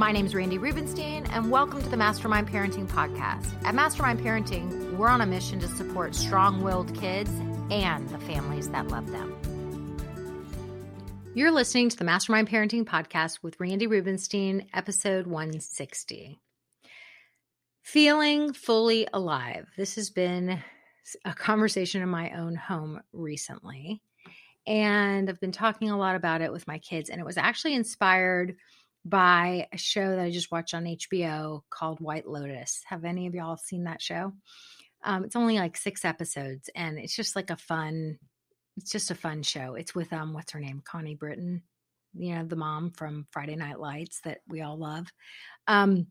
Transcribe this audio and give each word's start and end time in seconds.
My 0.00 0.12
name 0.12 0.24
is 0.24 0.34
Randi 0.34 0.56
Rubenstein, 0.56 1.26
and 1.26 1.50
welcome 1.50 1.82
to 1.82 1.88
the 1.90 1.96
Mastermind 1.98 2.50
Parenting 2.50 2.88
Podcast. 2.88 3.52
At 3.66 3.74
Mastermind 3.74 4.20
Parenting, 4.20 4.96
we're 4.96 5.10
on 5.10 5.20
a 5.20 5.26
mission 5.26 5.60
to 5.60 5.68
support 5.68 6.14
strong 6.14 6.62
willed 6.62 6.94
kids 6.94 7.30
and 7.70 8.08
the 8.08 8.18
families 8.20 8.70
that 8.70 8.88
love 8.88 9.10
them. 9.10 9.36
You're 11.34 11.50
listening 11.50 11.90
to 11.90 11.98
the 11.98 12.04
Mastermind 12.04 12.48
Parenting 12.48 12.86
Podcast 12.86 13.40
with 13.42 13.60
Randi 13.60 13.86
Rubenstein, 13.86 14.68
episode 14.72 15.26
160. 15.26 16.40
Feeling 17.82 18.54
fully 18.54 19.06
alive. 19.12 19.66
This 19.76 19.96
has 19.96 20.08
been 20.08 20.62
a 21.26 21.34
conversation 21.34 22.00
in 22.00 22.08
my 22.08 22.30
own 22.30 22.54
home 22.54 23.02
recently. 23.12 24.00
And 24.66 25.28
I've 25.28 25.40
been 25.40 25.52
talking 25.52 25.90
a 25.90 25.98
lot 25.98 26.16
about 26.16 26.40
it 26.40 26.52
with 26.52 26.66
my 26.66 26.78
kids. 26.78 27.10
And 27.10 27.20
it 27.20 27.26
was 27.26 27.36
actually 27.36 27.74
inspired 27.74 28.56
by 29.04 29.66
a 29.72 29.78
show 29.78 30.10
that 30.10 30.20
I 30.20 30.30
just 30.30 30.52
watched 30.52 30.74
on 30.74 30.84
HBO 30.84 31.62
called 31.70 32.00
White 32.00 32.26
Lotus. 32.26 32.82
Have 32.86 33.04
any 33.04 33.26
of 33.26 33.34
y'all 33.34 33.56
seen 33.56 33.84
that 33.84 34.02
show? 34.02 34.32
Um, 35.02 35.24
it's 35.24 35.36
only 35.36 35.58
like 35.58 35.76
six 35.76 36.04
episodes, 36.04 36.68
and 36.74 36.98
it's 36.98 37.16
just 37.16 37.34
like 37.34 37.50
a 37.50 37.56
fun. 37.56 38.18
It's 38.76 38.92
just 38.92 39.10
a 39.10 39.14
fun 39.14 39.42
show. 39.42 39.74
It's 39.74 39.94
with 39.94 40.12
um, 40.12 40.34
what's 40.34 40.52
her 40.52 40.60
name, 40.60 40.82
Connie 40.84 41.14
Britton, 41.14 41.62
you 42.14 42.34
know, 42.34 42.44
the 42.44 42.56
mom 42.56 42.90
from 42.90 43.26
Friday 43.30 43.56
Night 43.56 43.80
Lights 43.80 44.20
that 44.24 44.40
we 44.48 44.60
all 44.60 44.78
love. 44.78 45.06
Um, 45.66 46.08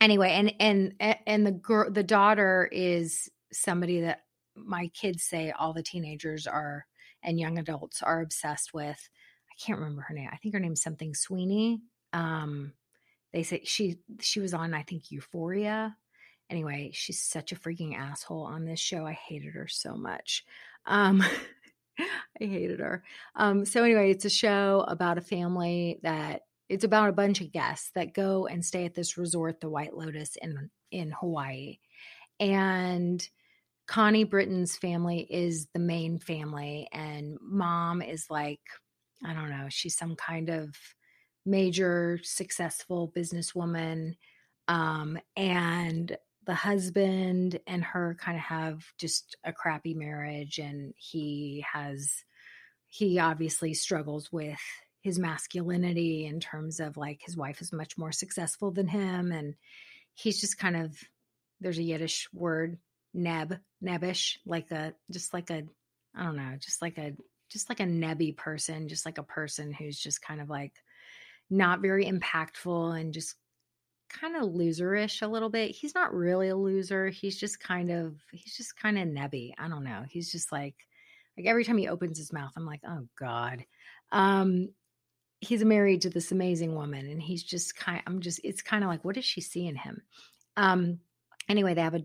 anyway, 0.00 0.30
and 0.30 0.54
and 0.58 1.18
and 1.26 1.46
the 1.46 1.52
girl, 1.52 1.90
the 1.90 2.02
daughter 2.02 2.68
is 2.72 3.28
somebody 3.52 4.00
that 4.00 4.20
my 4.56 4.88
kids 4.88 5.24
say 5.24 5.50
all 5.50 5.72
the 5.72 5.82
teenagers 5.82 6.46
are 6.46 6.86
and 7.22 7.38
young 7.38 7.58
adults 7.58 8.02
are 8.02 8.22
obsessed 8.22 8.72
with. 8.72 9.08
I 9.50 9.54
can't 9.64 9.78
remember 9.78 10.02
her 10.02 10.14
name. 10.14 10.28
I 10.32 10.36
think 10.36 10.54
her 10.54 10.60
name's 10.60 10.82
something 10.82 11.14
Sweeney 11.14 11.82
um, 12.12 12.72
they 13.32 13.42
say 13.42 13.62
she 13.64 13.98
she 14.20 14.40
was 14.40 14.54
on 14.54 14.74
I 14.74 14.82
think 14.82 15.10
Euphoria. 15.10 15.96
Anyway, 16.50 16.90
she's 16.92 17.22
such 17.22 17.52
a 17.52 17.56
freaking 17.56 17.96
asshole 17.96 18.42
on 18.42 18.64
this 18.64 18.80
show. 18.80 19.06
I 19.06 19.12
hated 19.12 19.54
her 19.54 19.68
so 19.68 19.94
much. 19.94 20.44
Um, 20.86 21.22
I 21.98 22.04
hated 22.44 22.80
her. 22.80 23.02
Um, 23.36 23.64
so 23.64 23.82
anyway, 23.84 24.10
it's 24.10 24.26
a 24.26 24.30
show 24.30 24.84
about 24.86 25.18
a 25.18 25.22
family 25.22 25.98
that 26.02 26.42
it's 26.68 26.84
about 26.84 27.08
a 27.08 27.14
bunch 27.14 27.40
of 27.40 27.52
guests 27.52 27.90
that 27.94 28.14
go 28.14 28.46
and 28.46 28.64
stay 28.64 28.84
at 28.84 28.94
this 28.94 29.16
resort, 29.16 29.60
the 29.60 29.70
White 29.70 29.94
Lotus 29.94 30.36
in 30.40 30.70
in 30.90 31.10
Hawaii. 31.12 31.78
And 32.38 33.26
Connie 33.86 34.24
Britton's 34.24 34.76
family 34.76 35.26
is 35.30 35.68
the 35.72 35.80
main 35.80 36.18
family, 36.18 36.88
and 36.92 37.36
mom 37.40 38.02
is 38.02 38.26
like, 38.30 38.60
I 39.24 39.34
don't 39.34 39.50
know, 39.50 39.66
she's 39.68 39.96
some 39.96 40.16
kind 40.16 40.48
of 40.48 40.74
major 41.44 42.20
successful 42.22 43.12
businesswoman 43.14 44.16
um, 44.68 45.18
and 45.36 46.16
the 46.46 46.54
husband 46.54 47.60
and 47.66 47.84
her 47.84 48.16
kind 48.18 48.36
of 48.36 48.44
have 48.44 48.84
just 48.98 49.36
a 49.44 49.52
crappy 49.52 49.94
marriage 49.94 50.58
and 50.58 50.92
he 50.96 51.64
has 51.72 52.24
he 52.88 53.18
obviously 53.18 53.74
struggles 53.74 54.30
with 54.30 54.58
his 55.02 55.18
masculinity 55.18 56.26
in 56.26 56.40
terms 56.40 56.78
of 56.80 56.96
like 56.96 57.20
his 57.24 57.36
wife 57.36 57.60
is 57.60 57.72
much 57.72 57.96
more 57.96 58.12
successful 58.12 58.70
than 58.70 58.88
him 58.88 59.32
and 59.32 59.54
he's 60.14 60.40
just 60.40 60.58
kind 60.58 60.76
of 60.76 60.96
there's 61.60 61.78
a 61.78 61.82
yiddish 61.82 62.28
word 62.32 62.78
neb 63.14 63.58
nebbish 63.82 64.36
like 64.46 64.70
a 64.70 64.94
just 65.10 65.32
like 65.32 65.50
a 65.50 65.62
i 66.16 66.24
don't 66.24 66.36
know 66.36 66.54
just 66.58 66.82
like 66.82 66.98
a 66.98 67.12
just 67.50 67.68
like 67.68 67.80
a 67.80 67.84
nebby 67.84 68.36
person 68.36 68.88
just 68.88 69.04
like 69.04 69.18
a 69.18 69.22
person 69.22 69.72
who's 69.72 69.98
just 69.98 70.22
kind 70.22 70.40
of 70.40 70.48
like 70.48 70.72
not 71.52 71.80
very 71.80 72.06
impactful 72.06 72.98
and 72.98 73.12
just 73.12 73.36
kind 74.08 74.36
of 74.36 74.42
loserish 74.50 75.22
a 75.22 75.26
little 75.26 75.48
bit. 75.48 75.70
He's 75.70 75.94
not 75.94 76.14
really 76.14 76.48
a 76.48 76.56
loser. 76.56 77.08
He's 77.08 77.38
just 77.38 77.60
kind 77.60 77.90
of 77.90 78.16
he's 78.30 78.56
just 78.56 78.76
kind 78.76 78.98
of 78.98 79.08
nebby. 79.08 79.52
I 79.58 79.68
don't 79.68 79.84
know. 79.84 80.04
He's 80.08 80.30
just 80.30 80.52
like 80.52 80.74
like 81.36 81.46
every 81.46 81.64
time 81.64 81.78
he 81.78 81.88
opens 81.88 82.18
his 82.18 82.32
mouth, 82.32 82.52
I'm 82.56 82.66
like, 82.66 82.80
oh 82.86 83.06
God. 83.18 83.64
Um 84.10 84.70
he's 85.40 85.64
married 85.64 86.02
to 86.02 86.10
this 86.10 86.30
amazing 86.30 86.74
woman 86.74 87.08
and 87.08 87.20
he's 87.20 87.42
just 87.42 87.76
kind 87.76 88.02
I'm 88.06 88.20
just 88.20 88.40
it's 88.44 88.62
kind 88.62 88.84
of 88.84 88.90
like 88.90 89.04
what 89.04 89.14
does 89.14 89.24
she 89.24 89.40
see 89.40 89.66
in 89.66 89.76
him? 89.76 90.02
Um 90.56 91.00
anyway, 91.48 91.74
they 91.74 91.82
have 91.82 91.94
a, 91.94 92.04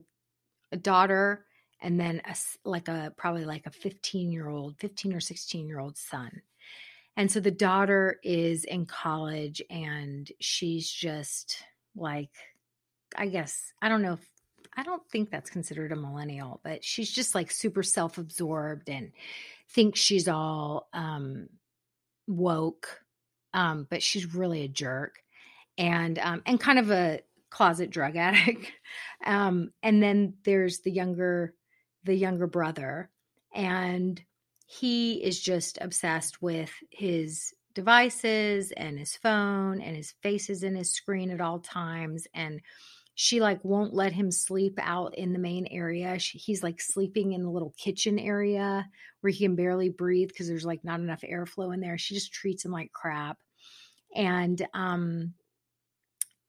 a 0.72 0.78
daughter 0.78 1.46
and 1.82 2.00
then 2.00 2.22
a 2.26 2.36
like 2.64 2.88
a 2.88 3.14
probably 3.18 3.46
like 3.46 3.66
a 3.66 3.72
15 3.72 4.32
year 4.32 4.48
old 4.48 4.78
15 4.80 5.14
or 5.14 5.20
16 5.20 5.68
year 5.68 5.80
old 5.80 5.98
son 5.98 6.42
and 7.18 7.32
so 7.32 7.40
the 7.40 7.50
daughter 7.50 8.20
is 8.24 8.64
in 8.64 8.86
college 8.86 9.60
and 9.72 10.32
she's 10.40 10.88
just 10.88 11.58
like, 11.96 12.30
I 13.16 13.26
guess, 13.26 13.74
I 13.82 13.90
don't 13.90 14.04
know 14.04 14.14
if, 14.14 14.30
I 14.78 14.84
don't 14.84 15.02
think 15.10 15.32
that's 15.32 15.50
considered 15.50 15.92
a 15.92 15.96
millennial, 15.96 16.62
but 16.64 16.84
she's 16.84 17.12
just 17.12 17.34
like 17.34 17.50
super 17.50 17.82
self 17.82 18.20
absorbed 18.20 18.88
and 18.88 19.12
thinks 19.70 20.00
she's 20.00 20.28
all 20.28 20.90
um, 20.94 21.50
woke. 22.28 23.02
Um, 23.52 23.88
but 23.90 24.04
she's 24.04 24.36
really 24.36 24.62
a 24.62 24.68
jerk 24.68 25.16
and, 25.80 26.20
um, 26.20 26.44
and 26.46 26.60
kind 26.60 26.78
of 26.78 26.92
a 26.92 27.22
closet 27.50 27.90
drug 27.90 28.16
addict. 28.16 28.72
um, 29.26 29.72
and 29.82 30.04
then 30.04 30.36
there's 30.44 30.82
the 30.82 30.92
younger, 30.92 31.56
the 32.04 32.14
younger 32.14 32.46
brother 32.46 33.10
and 33.56 34.22
he 34.68 35.14
is 35.24 35.40
just 35.40 35.78
obsessed 35.80 36.42
with 36.42 36.72
his 36.92 37.54
devices 37.74 38.74
and 38.74 39.00
his 39.00 39.16
phone 39.16 39.80
and 39.80 39.96
his 39.96 40.12
face 40.22 40.50
is 40.50 40.62
in 40.62 40.76
his 40.76 40.92
screen 40.92 41.32
at 41.32 41.40
all 41.40 41.60
times 41.60 42.28
and 42.34 42.60
she 43.16 43.40
like 43.40 43.64
won't 43.64 43.94
let 43.94 44.12
him 44.12 44.30
sleep 44.30 44.78
out 44.82 45.18
in 45.18 45.32
the 45.32 45.40
main 45.40 45.68
area. 45.72 46.20
She, 46.20 46.38
he's 46.38 46.62
like 46.62 46.82
sleeping 46.82 47.32
in 47.32 47.44
the 47.44 47.50
little 47.50 47.74
kitchen 47.78 48.20
area 48.20 48.86
where 49.22 49.32
he 49.32 49.46
can 49.46 49.56
barely 49.56 49.90
breathe 49.90 50.28
because 50.28 50.50
there's 50.50 50.66
like 50.66 50.84
not 50.84 51.00
enough 51.00 51.22
airflow 51.22 51.74
in 51.74 51.80
there. 51.80 51.98
She 51.98 52.14
just 52.14 52.34
treats 52.34 52.66
him 52.66 52.72
like 52.72 52.92
crap. 52.92 53.38
And 54.14 54.68
um 54.74 55.34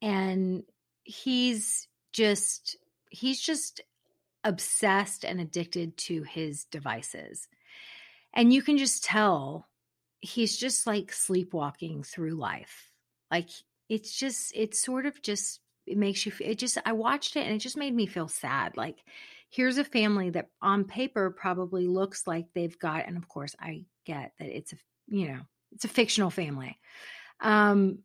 and 0.01 0.63
he's 1.03 1.87
just 2.11 2.75
he's 3.09 3.39
just 3.39 3.81
obsessed 4.43 5.23
and 5.23 5.39
addicted 5.39 5.95
to 5.97 6.23
his 6.23 6.65
devices 6.65 7.47
and 8.33 8.53
you 8.53 8.61
can 8.61 8.77
just 8.77 9.03
tell 9.03 9.67
he's 10.21 10.57
just 10.57 10.85
like 10.85 11.13
sleepwalking 11.13 12.03
through 12.03 12.31
life. 12.31 12.91
Like 13.31 13.49
it's 13.87 14.17
just, 14.17 14.51
it's 14.55 14.81
sort 14.81 15.05
of 15.05 15.21
just, 15.21 15.61
it 15.85 15.97
makes 15.97 16.25
you, 16.25 16.31
it 16.39 16.57
just, 16.57 16.77
I 16.85 16.91
watched 16.93 17.35
it 17.35 17.45
and 17.45 17.55
it 17.55 17.59
just 17.59 17.77
made 17.77 17.95
me 17.95 18.05
feel 18.05 18.27
sad. 18.27 18.77
Like, 18.77 18.97
here's 19.49 19.77
a 19.77 19.83
family 19.83 20.29
that 20.31 20.49
on 20.61 20.83
paper 20.83 21.31
probably 21.31 21.87
looks 21.87 22.27
like 22.27 22.47
they've 22.53 22.77
got, 22.77 23.07
and 23.07 23.17
of 23.17 23.27
course, 23.27 23.55
I 23.59 23.85
get 24.05 24.33
that 24.39 24.49
it's 24.49 24.73
a, 24.73 24.75
you 25.07 25.29
know, 25.29 25.39
it's 25.71 25.85
a 25.85 25.89
fictional 25.89 26.29
family. 26.29 26.77
Um, 27.41 27.99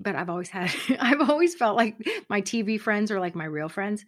but 0.00 0.14
I've 0.14 0.30
always 0.30 0.50
had, 0.50 0.72
I've 1.00 1.28
always 1.28 1.54
felt 1.54 1.76
like 1.76 1.96
my 2.28 2.42
TV 2.42 2.80
friends 2.80 3.10
are 3.10 3.20
like 3.20 3.34
my 3.34 3.44
real 3.44 3.68
friends. 3.68 4.04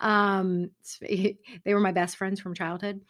Um, 0.00 0.70
they 1.00 1.38
were 1.66 1.80
my 1.80 1.92
best 1.92 2.16
friends 2.16 2.40
from 2.40 2.54
childhood. 2.54 3.00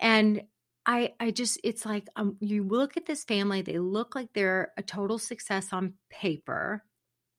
And 0.00 0.42
I 0.86 1.14
I 1.20 1.30
just 1.30 1.58
it's 1.64 1.86
like 1.86 2.08
um 2.16 2.36
you 2.40 2.64
look 2.64 2.96
at 2.96 3.06
this 3.06 3.24
family, 3.24 3.62
they 3.62 3.78
look 3.78 4.14
like 4.14 4.32
they're 4.32 4.72
a 4.76 4.82
total 4.82 5.18
success 5.18 5.72
on 5.72 5.94
paper, 6.10 6.84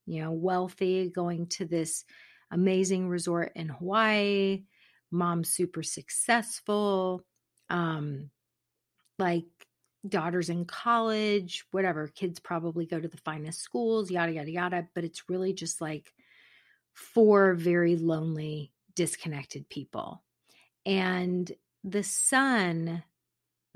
you 0.06 0.22
know, 0.22 0.32
wealthy, 0.32 1.10
going 1.10 1.48
to 1.48 1.64
this 1.66 2.04
amazing 2.50 3.08
resort 3.08 3.52
in 3.56 3.68
Hawaii, 3.68 4.64
mom's 5.10 5.50
super 5.50 5.82
successful, 5.82 7.24
um 7.70 8.30
like 9.18 9.46
daughters 10.08 10.50
in 10.50 10.64
college, 10.66 11.64
whatever, 11.72 12.08
kids 12.08 12.40
probably 12.40 12.86
go 12.86 13.00
to 13.00 13.08
the 13.08 13.16
finest 13.18 13.60
schools, 13.60 14.10
yada 14.10 14.32
yada 14.32 14.50
yada, 14.50 14.88
but 14.94 15.04
it's 15.04 15.28
really 15.28 15.52
just 15.54 15.80
like 15.80 16.14
four 16.94 17.54
very 17.54 17.96
lonely, 17.96 18.72
disconnected 18.94 19.68
people. 19.68 20.24
And 20.86 21.50
the 21.84 22.02
son 22.02 23.04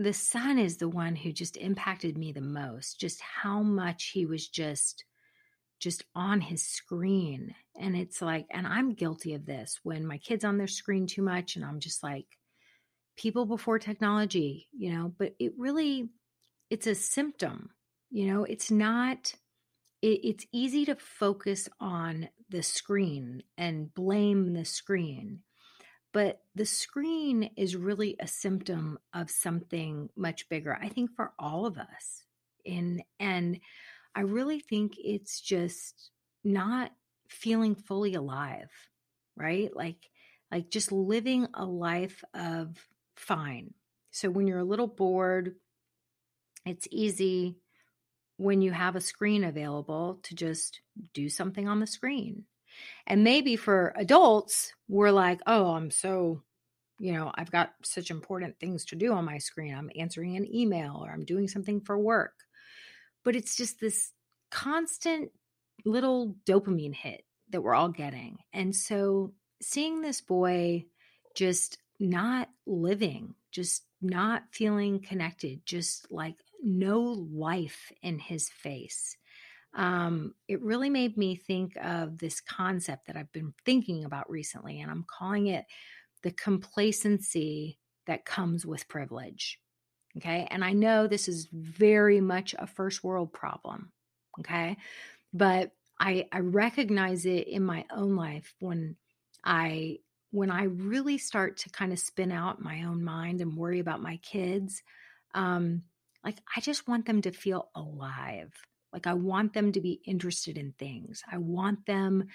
the 0.01 0.13
son 0.15 0.59
is 0.59 0.79
the 0.79 0.89
one 0.89 1.15
who 1.15 1.31
just 1.31 1.59
impacted 1.59 2.17
me 2.17 2.33
the 2.33 2.41
most 2.41 2.99
just 2.99 3.21
how 3.21 3.61
much 3.61 4.13
he 4.15 4.25
was 4.25 4.49
just 4.49 5.05
just 5.79 6.05
on 6.15 6.41
his 6.43 6.63
screen. 6.63 7.55
And 7.79 7.97
it's 7.97 8.21
like 8.21 8.47
and 8.51 8.67
i'm 8.67 8.95
guilty 8.95 9.35
of 9.35 9.47
this 9.47 9.79
when 9.83 10.07
my 10.07 10.19
kids 10.19 10.45
on 10.45 10.59
their 10.59 10.67
screen 10.67 11.07
too 11.07 11.23
much 11.23 11.57
and 11.57 11.65
i'm 11.65 11.81
just 11.81 12.03
like 12.03 12.27
people 13.17 13.45
before 13.45 13.79
technology 13.79 14.69
you 14.73 14.93
know 14.93 15.13
but 15.19 15.35
it 15.39 15.53
really 15.59 16.09
it's 16.71 16.87
a 16.87 16.95
symptom 16.95 17.71
you 18.11 18.27
know 18.27 18.45
it's 18.45 18.71
not 18.71 19.35
it, 20.01 20.21
it's 20.25 20.47
easy 20.53 20.87
to 20.87 20.97
focus 20.97 21.69
on 21.81 22.29
the 22.49 22.63
screen 22.63 23.43
and 23.59 23.93
blame 23.95 24.55
the 24.55 24.65
screen 24.65 25.41
but 26.13 26.41
the 26.55 26.67
screen 26.67 27.51
is 27.57 27.77
really 27.77 28.17
a 28.19 28.27
symptom 28.27 28.99
of 29.15 29.31
something 29.31 30.09
much 30.17 30.49
bigger 30.49 30.77
i 30.81 30.89
think 30.89 31.11
for 31.15 31.33
all 31.39 31.67
of 31.67 31.79
us. 31.79 32.25
In 32.65 33.03
and 33.19 33.61
i 34.15 34.21
really 34.21 34.61
think 34.61 34.95
it's 34.99 35.41
just 35.41 36.11
not 36.45 36.91
feeling 37.29 37.75
fully 37.75 38.15
alive 38.15 38.71
right? 39.41 39.75
Like 39.75 40.11
like 40.51 40.71
just 40.71 40.93
living 40.93 41.47
a 41.55 41.65
life 41.65 42.25
of 42.35 42.77
fine. 43.15 43.73
So 44.11 44.29
when 44.29 44.47
you're 44.47 44.59
a 44.59 44.65
little 44.65 44.89
bored 44.89 45.55
it's 46.67 46.87
easy 46.91 47.57
when 48.37 48.61
you 48.61 48.71
have 48.71 48.95
a 48.95 49.01
screen 49.01 49.45
available 49.45 50.21
to 50.25 50.35
just 50.35 50.83
do 51.15 51.31
something 51.31 51.69
on 51.69 51.81
the 51.81 51.87
screen 51.87 52.45
and 53.07 53.25
maybe 53.25 53.57
for 53.57 53.93
adults, 53.97 54.73
we're 54.89 55.11
like, 55.11 55.41
oh, 55.47 55.73
I'm 55.73 55.91
so, 55.91 56.43
you 56.99 57.13
know, 57.13 57.33
I've 57.35 57.51
got 57.51 57.73
such 57.83 58.11
important 58.11 58.59
things 58.59 58.85
to 58.87 58.97
do 58.97 59.13
on 59.13 59.25
my 59.25 59.39
screen. 59.39 59.75
I'm 59.75 59.91
answering 59.97 60.37
an 60.37 60.55
email 60.55 61.03
or 61.05 61.11
I'm 61.11 61.25
doing 61.25 61.49
something 61.49 61.81
for 61.81 61.99
work. 61.99 62.35
But 63.25 63.37
it's 63.37 63.57
just 63.57 63.81
this 63.81 64.13
constant 64.51 65.31
little 65.85 66.37
dopamine 66.47 66.95
hit 66.95 67.25
that 67.51 67.63
we're 67.63 67.75
all 67.75 67.89
getting. 67.89 68.39
And 68.53 68.75
so 68.75 69.33
seeing 69.61 70.01
this 70.01 70.21
boy 70.21 70.87
just 71.35 71.79
not 71.99 72.49
living, 72.67 73.35
just 73.51 73.85
not 74.01 74.45
feeling 74.51 75.01
connected, 75.01 75.65
just 75.67 76.11
like 76.11 76.37
no 76.63 77.01
life 77.01 77.93
in 78.03 78.19
his 78.19 78.49
face 78.49 79.17
um, 79.75 80.35
it 80.49 80.61
really 80.63 80.91
made 80.91 81.17
me 81.17 81.37
think 81.37 81.77
of 81.83 82.19
this 82.19 82.41
concept 82.41 83.07
that 83.07 83.17
I've 83.17 83.33
been 83.33 83.55
thinking 83.65 84.05
about 84.05 84.31
recently, 84.31 84.81
and 84.81 84.91
I'm 84.91 85.05
calling 85.09 85.47
it 85.47 85.65
the 86.23 86.33
complacency 86.33 87.79
that 88.07 88.25
comes 88.25 88.67
with 88.67 88.89
privilege. 88.89 89.59
Okay. 90.17 90.49
And 90.51 90.65
I 90.65 90.73
know 90.73 91.07
this 91.07 91.29
is 91.29 91.49
very 91.53 92.21
much 92.21 92.55
a 92.59 92.67
first 92.67 93.05
world 93.05 93.33
problem. 93.33 93.93
Okay. 94.41 94.77
But 95.33 95.71
I, 96.01 96.27
I 96.33 96.41
recognize 96.41 97.27
it 97.27 97.47
in 97.47 97.63
my 97.63 97.85
own 97.95 98.17
life 98.17 98.55
when 98.59 98.97
I 99.45 99.99
when 100.33 100.51
I 100.51 100.65
really 100.65 101.19
start 101.19 101.57
to 101.59 101.71
kind 101.71 101.93
of 101.93 101.99
spin 101.99 102.31
out 102.31 102.63
my 102.63 102.85
own 102.85 103.03
mind 103.03 103.41
and 103.41 103.57
worry 103.57 103.81
about 103.81 104.01
my 104.01 104.17
kids, 104.19 104.81
um, 105.35 105.83
like 106.25 106.37
I 106.57 106.61
just 106.61 106.87
want 106.87 107.05
them 107.07 107.21
to 107.23 107.33
feel 107.33 107.69
alive. 107.75 108.53
Like, 108.93 109.07
I 109.07 109.15
want 109.15 109.53
them 109.53 109.73
to 109.73 109.81
be 109.81 110.01
interested 110.05 110.59
in 110.59 110.73
things. 110.73 111.23
I 111.31 111.39
want 111.39 111.87
them 111.87 112.29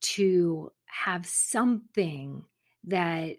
to 0.00 0.72
have 0.86 1.26
something 1.26 2.44
that 2.84 3.36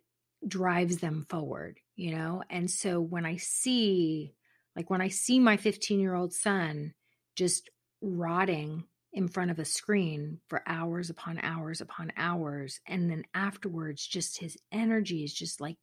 drives 0.47 0.97
them 0.97 1.25
forward, 1.29 1.79
you 1.95 2.15
know? 2.15 2.43
And 2.49 2.69
so 2.69 2.99
when 3.01 3.25
I 3.25 3.37
see, 3.37 4.33
like, 4.75 4.89
when 4.89 5.01
I 5.01 5.09
see 5.09 5.39
my 5.39 5.57
15 5.57 5.99
year 5.99 6.15
old 6.15 6.33
son 6.33 6.93
just 7.35 7.69
rotting 8.01 8.85
in 9.11 9.27
front 9.27 9.51
of 9.51 9.59
a 9.59 9.65
screen 9.65 10.39
for 10.47 10.61
hours 10.67 11.09
upon 11.09 11.39
hours 11.41 11.81
upon 11.81 12.11
hours, 12.15 12.79
and 12.85 13.09
then 13.09 13.23
afterwards, 13.33 14.05
just 14.05 14.39
his 14.39 14.57
energy 14.71 15.23
is 15.23 15.33
just 15.33 15.59
like, 15.59 15.77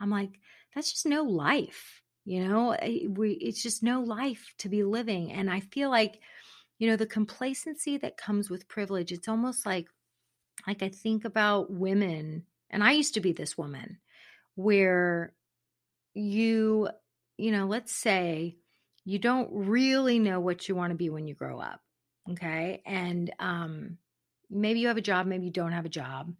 I'm 0.00 0.10
like, 0.10 0.30
that's 0.74 0.90
just 0.92 1.06
no 1.06 1.22
life 1.22 2.01
you 2.24 2.46
know 2.46 2.76
we 3.08 3.32
it's 3.32 3.62
just 3.62 3.82
no 3.82 4.00
life 4.00 4.54
to 4.58 4.68
be 4.68 4.84
living 4.84 5.32
and 5.32 5.50
i 5.50 5.60
feel 5.60 5.90
like 5.90 6.20
you 6.78 6.88
know 6.88 6.96
the 6.96 7.06
complacency 7.06 7.96
that 7.96 8.16
comes 8.16 8.48
with 8.48 8.68
privilege 8.68 9.12
it's 9.12 9.28
almost 9.28 9.66
like 9.66 9.88
like 10.66 10.82
i 10.82 10.88
think 10.88 11.24
about 11.24 11.72
women 11.72 12.44
and 12.70 12.84
i 12.84 12.92
used 12.92 13.14
to 13.14 13.20
be 13.20 13.32
this 13.32 13.58
woman 13.58 13.98
where 14.54 15.32
you 16.14 16.88
you 17.38 17.50
know 17.50 17.66
let's 17.66 17.92
say 17.92 18.56
you 19.04 19.18
don't 19.18 19.48
really 19.52 20.18
know 20.18 20.38
what 20.38 20.68
you 20.68 20.74
want 20.76 20.90
to 20.90 20.96
be 20.96 21.10
when 21.10 21.26
you 21.26 21.34
grow 21.34 21.58
up 21.58 21.80
okay? 22.30 22.82
And 22.86 23.32
um 23.38 23.98
maybe 24.50 24.80
you 24.80 24.88
have 24.88 24.98
a 24.98 25.02
job 25.02 25.26
maybe 25.26 25.46
you 25.46 25.50
don't 25.50 25.72
have 25.72 25.86
a 25.86 25.90
job 25.90 26.32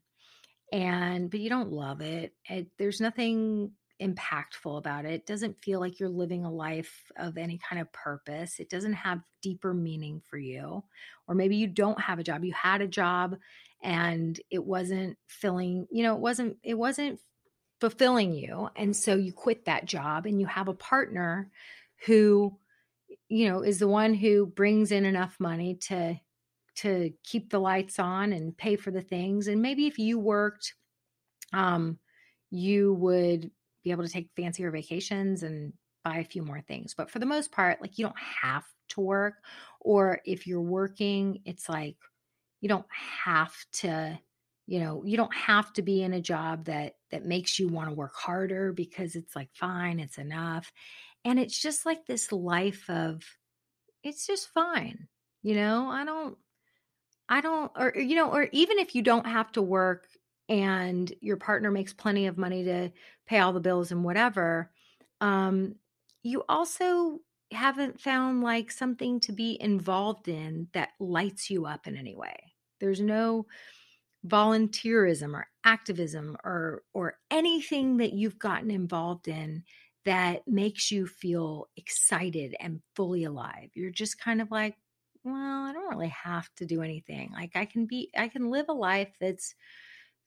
and 0.71 1.31
but 1.31 1.41
you 1.41 1.49
don't 1.49 1.73
love 1.73 2.01
it, 2.01 2.35
it 2.45 2.69
there's 2.79 3.01
nothing 3.01 3.73
impactful 4.03 4.79
about 4.79 5.05
it. 5.05 5.13
It 5.13 5.27
doesn't 5.27 5.63
feel 5.63 5.81
like 5.81 6.01
you're 6.01 6.09
living 6.09 6.45
a 6.45 6.51
life 6.51 7.11
of 7.17 7.39
any 7.39 7.59
kind 7.59 7.81
of 7.81 7.93
purpose. 7.93 8.59
It 8.59 8.69
doesn't 8.69 8.95
have 8.95 9.21
deeper 9.43 9.73
meaning 9.73 10.23
for 10.29 10.39
you. 10.39 10.83
Or 11.29 11.35
maybe 11.35 11.57
you 11.57 11.67
don't 11.67 12.01
have 12.01 12.19
a 12.19 12.25
job. 12.25 12.45
You 12.45 12.53
had 12.53 12.81
a 12.81 12.89
job 12.89 13.37
and 13.83 14.39
it 14.51 14.65
wasn't 14.65 15.17
filling, 15.27 15.87
you 15.91 16.03
know, 16.03 16.15
it 16.15 16.21
wasn't 16.21 16.57
it 16.63 16.75
wasn't 16.75 17.21
fulfilling 17.81 18.35
you. 18.35 18.69
And 18.77 18.97
so 18.97 19.15
you 19.15 19.33
quit 19.33 19.65
that 19.65 19.87
job 19.87 20.27
and 20.27 20.41
you 20.41 20.47
have 20.47 20.69
a 20.69 20.75
partner 20.75 21.51
who 22.07 22.57
you 23.29 23.49
know 23.49 23.63
is 23.63 23.79
the 23.79 23.89
one 23.89 24.15
who 24.15 24.47
brings 24.47 24.93
in 24.93 25.05
enough 25.05 25.37
money 25.39 25.75
to 25.75 26.19
to 26.75 27.13
keep 27.25 27.51
the 27.51 27.59
lights 27.59 27.99
on 27.99 28.33
and 28.33 28.57
pay 28.57 28.77
for 28.77 28.91
the 28.91 29.01
things 29.01 29.49
and 29.49 29.63
maybe 29.63 29.87
if 29.87 29.99
you 29.99 30.19
worked 30.19 30.75
um 31.53 31.99
you 32.51 32.95
would 32.95 33.51
be 33.83 33.91
able 33.91 34.05
to 34.05 34.13
take 34.13 34.31
fancier 34.37 34.71
vacations 34.71 35.43
and 35.43 35.73
buy 36.05 36.19
a 36.19 36.25
few 36.25 36.43
more 36.43 36.61
things. 36.61 36.95
But 36.95 37.11
for 37.11 37.19
the 37.19 37.27
most 37.27 37.53
part, 37.53 37.81
like 37.81 37.99
you 37.99 38.05
don't 38.05 38.19
have 38.19 38.65
to 38.91 39.01
work. 39.01 39.35
Or 39.81 40.21
if 40.25 40.47
you're 40.47 40.61
working, 40.61 41.41
it's 41.45 41.69
like 41.69 41.97
you 42.61 42.69
don't 42.69 42.87
have 43.25 43.55
to, 43.73 44.19
you 44.67 44.81
know, 44.81 45.03
you 45.05 45.17
don't 45.17 45.35
have 45.35 45.73
to 45.75 45.83
be 45.83 46.03
in 46.03 46.13
a 46.13 46.21
job 46.21 46.67
that 46.67 46.95
that 47.11 47.25
makes 47.25 47.59
you 47.59 47.69
want 47.69 47.89
to 47.89 47.95
work 47.95 48.15
harder 48.15 48.73
because 48.73 49.17
it's 49.17 49.35
like 49.35 49.51
fine, 49.55 50.01
it's 50.01 50.19
enough. 50.19 50.73
And 51.25 51.39
it's 51.39 51.61
just 51.61 51.87
like 51.87 52.07
this 52.07 52.33
life 52.33 52.89
of 52.89 53.23
it's 54.03 54.27
just 54.27 54.49
fine. 54.49 55.09
You 55.43 55.57
know, 55.57 55.89
I 55.89 56.05
don't 56.05 56.37
I 57.29 57.41
don't 57.41 57.73
or 57.77 57.95
you 57.97 58.15
know, 58.17 58.31
or 58.31 58.49
even 58.53 58.79
if 58.79 58.95
you 58.95 59.03
don't 59.03 59.27
have 59.27 59.51
to 59.53 59.63
work 59.63 60.07
and 60.49 61.13
your 61.21 61.37
partner 61.37 61.71
makes 61.71 61.93
plenty 61.93 62.27
of 62.27 62.39
money 62.39 62.65
to 62.65 62.91
pay 63.27 63.39
all 63.39 63.53
the 63.53 63.61
bills 63.61 63.93
and 63.93 64.05
whatever, 64.05 64.71
um, 65.21 65.77
you 66.23 66.45
also 66.49 67.21
haven't 67.53 68.01
found 68.01 68.43
like 68.43 68.71
something 68.71 69.21
to 69.21 69.33
be 69.33 69.57
involved 69.61 70.29
in 70.29 70.69
that 70.73 70.91
lights 70.99 71.51
you 71.51 71.67
up 71.67 71.87
in 71.87 71.97
any 71.97 72.15
way. 72.15 72.55
There's 72.81 73.01
no 73.01 73.47
volunteerism 74.27 75.35
or 75.35 75.49
activism 75.65 76.37
or 76.45 76.85
or 76.95 77.19
anything 77.31 77.97
that 77.99 78.13
you've 78.13 78.39
gotten 78.39 78.71
involved 78.71 79.29
in 79.29 79.65
that 80.05 80.47
makes 80.47 80.91
you 80.91 81.07
feel 81.07 81.69
excited 81.77 82.57
and 82.61 82.81
fully 82.97 83.25
alive. 83.25 83.71
You're 83.75 83.91
just 83.91 84.19
kind 84.19 84.41
of 84.41 84.51
like, 84.51 84.77
well, 85.25 85.65
I 85.65 85.73
don't 85.73 85.91
really 85.91 86.09
have 86.09 86.49
to 86.57 86.67
do 86.67 86.83
anything. 86.83 87.31
Like 87.33 87.53
I 87.55 87.65
can 87.65 87.87
be 87.87 88.11
I 88.17 88.29
can 88.29 88.51
live 88.51 88.67
a 88.69 88.73
life 88.73 89.13
that's 89.21 89.55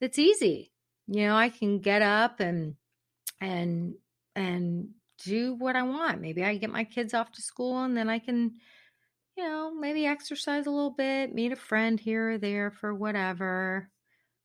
it's 0.02 0.20
easy. 0.20 0.72
You 1.08 1.28
know, 1.28 1.36
I 1.36 1.50
can 1.50 1.80
get 1.80 2.02
up 2.02 2.40
and 2.40 2.75
and 3.40 3.96
and 4.36 4.90
do 5.24 5.56
what 5.56 5.75
I 5.75 5.84
want. 5.84 6.22
Maybe 6.22 6.44
I 6.44 6.58
get 6.58 6.70
my 6.70 6.84
kids 6.84 7.14
off 7.14 7.32
to 7.34 7.42
school 7.42 7.84
and 7.84 7.96
then 7.96 8.10
I 8.10 8.20
can, 8.20 8.54
you 9.38 9.44
know, 9.44 9.74
maybe 9.74 10.06
exercise 10.06 10.66
a 10.66 10.72
little 10.72 10.92
bit, 10.92 11.34
meet 11.34 11.52
a 11.52 11.56
friend 11.58 12.00
here 12.00 12.32
or 12.32 12.38
there 12.38 12.72
for 12.72 12.94
whatever. 12.94 13.90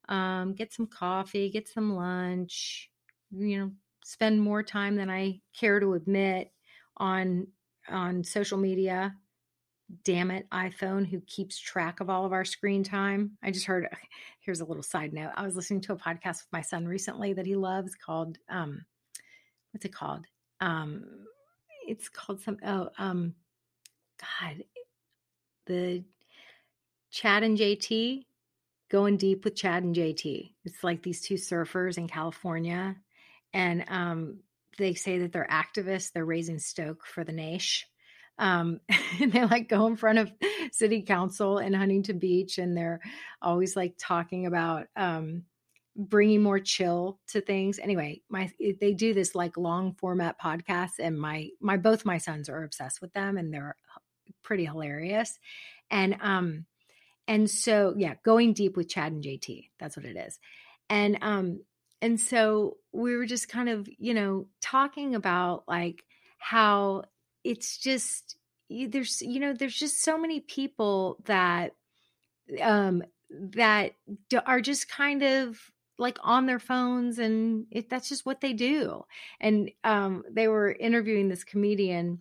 Um, 0.08 0.54
get 0.54 0.72
some 0.72 0.86
coffee, 0.86 1.50
get 1.50 1.68
some 1.68 1.94
lunch, 1.94 2.90
you 3.30 3.58
know, 3.58 3.70
spend 4.04 4.40
more 4.42 4.62
time 4.62 4.96
than 4.96 5.10
I 5.10 5.40
care 5.58 5.80
to 5.80 5.94
admit 5.94 6.50
on 6.96 7.46
on 7.88 8.24
social 8.24 8.58
media 8.58 9.14
damn 10.04 10.30
it 10.30 10.46
iphone 10.52 11.06
who 11.06 11.20
keeps 11.22 11.58
track 11.58 12.00
of 12.00 12.08
all 12.08 12.24
of 12.24 12.32
our 12.32 12.44
screen 12.44 12.84
time 12.84 13.32
i 13.42 13.50
just 13.50 13.66
heard 13.66 13.88
here's 14.40 14.60
a 14.60 14.64
little 14.64 14.82
side 14.82 15.12
note 15.12 15.30
i 15.36 15.42
was 15.42 15.56
listening 15.56 15.80
to 15.80 15.92
a 15.92 15.96
podcast 15.96 16.42
with 16.42 16.52
my 16.52 16.60
son 16.62 16.86
recently 16.86 17.32
that 17.32 17.46
he 17.46 17.56
loves 17.56 17.94
called 17.94 18.38
um 18.48 18.84
what's 19.72 19.84
it 19.84 19.94
called? 19.94 20.26
Um, 20.60 21.04
it's 21.86 22.08
called 22.08 22.40
some 22.40 22.58
oh 22.64 22.90
um, 22.98 23.34
God, 24.20 24.64
the 25.66 26.04
Chad 27.10 27.42
and 27.42 27.58
JT 27.58 28.24
going 28.90 29.16
deep 29.16 29.44
with 29.44 29.56
Chad 29.56 29.82
and 29.82 29.94
JT. 29.94 30.52
It's 30.64 30.84
like 30.84 31.02
these 31.02 31.20
two 31.20 31.34
surfers 31.34 31.98
in 31.98 32.08
California, 32.08 32.96
and 33.52 33.84
um, 33.88 34.40
they 34.78 34.94
say 34.94 35.18
that 35.18 35.32
they're 35.32 35.48
activists. 35.50 36.12
They're 36.12 36.24
raising 36.24 36.58
stoke 36.58 37.06
for 37.06 37.24
the 37.24 37.32
nation. 37.32 37.88
Um, 38.40 38.80
and 39.20 39.32
they 39.32 39.44
like 39.44 39.68
go 39.68 39.86
in 39.86 39.96
front 39.96 40.18
of 40.18 40.32
city 40.72 41.02
council 41.02 41.58
in 41.58 41.72
Huntington 41.72 42.18
Beach, 42.18 42.58
and 42.58 42.76
they're 42.76 43.00
always 43.40 43.76
like 43.76 43.94
talking 43.98 44.46
about 44.46 44.88
um, 44.96 45.44
bringing 45.94 46.42
more 46.42 46.58
chill 46.58 47.20
to 47.28 47.40
things. 47.40 47.78
Anyway, 47.78 48.22
my 48.28 48.50
they 48.80 48.92
do 48.92 49.14
this 49.14 49.36
like 49.36 49.56
long 49.56 49.94
format 49.94 50.40
podcast, 50.40 50.94
and 50.98 51.20
my 51.20 51.50
my 51.60 51.76
both 51.76 52.04
my 52.04 52.18
sons 52.18 52.48
are 52.48 52.64
obsessed 52.64 53.00
with 53.00 53.12
them, 53.12 53.38
and 53.38 53.54
they're 53.54 53.76
pretty 54.42 54.64
hilarious. 54.64 55.38
And 55.90 56.16
um, 56.20 56.66
and 57.30 57.48
so, 57.48 57.94
yeah, 57.96 58.14
going 58.24 58.54
deep 58.54 58.76
with 58.76 58.88
Chad 58.88 59.12
and 59.12 59.22
JT. 59.22 59.68
That's 59.78 59.96
what 59.96 60.04
it 60.04 60.16
is. 60.16 60.40
And 60.88 61.18
um 61.22 61.60
and 62.02 62.18
so 62.18 62.78
we 62.92 63.14
were 63.14 63.24
just 63.24 63.48
kind 63.48 63.68
of, 63.68 63.88
you 63.98 64.14
know, 64.14 64.48
talking 64.60 65.14
about 65.14 65.62
like 65.68 66.02
how 66.38 67.04
it's 67.44 67.78
just 67.78 68.36
there's 68.68 69.20
you 69.22 69.40
know, 69.40 69.52
there's 69.52 69.74
just 69.74 70.02
so 70.02 70.18
many 70.18 70.40
people 70.40 71.18
that 71.24 71.72
um 72.62 73.02
that 73.30 73.92
are 74.46 74.60
just 74.60 74.88
kind 74.88 75.22
of 75.22 75.58
like 75.98 76.18
on 76.22 76.46
their 76.46 76.58
phones 76.58 77.18
and 77.18 77.66
it, 77.70 77.90
that's 77.90 78.08
just 78.08 78.26
what 78.26 78.40
they 78.40 78.52
do. 78.52 79.04
And 79.40 79.70
um 79.84 80.24
they 80.30 80.48
were 80.48 80.72
interviewing 80.72 81.28
this 81.28 81.44
comedian 81.44 82.20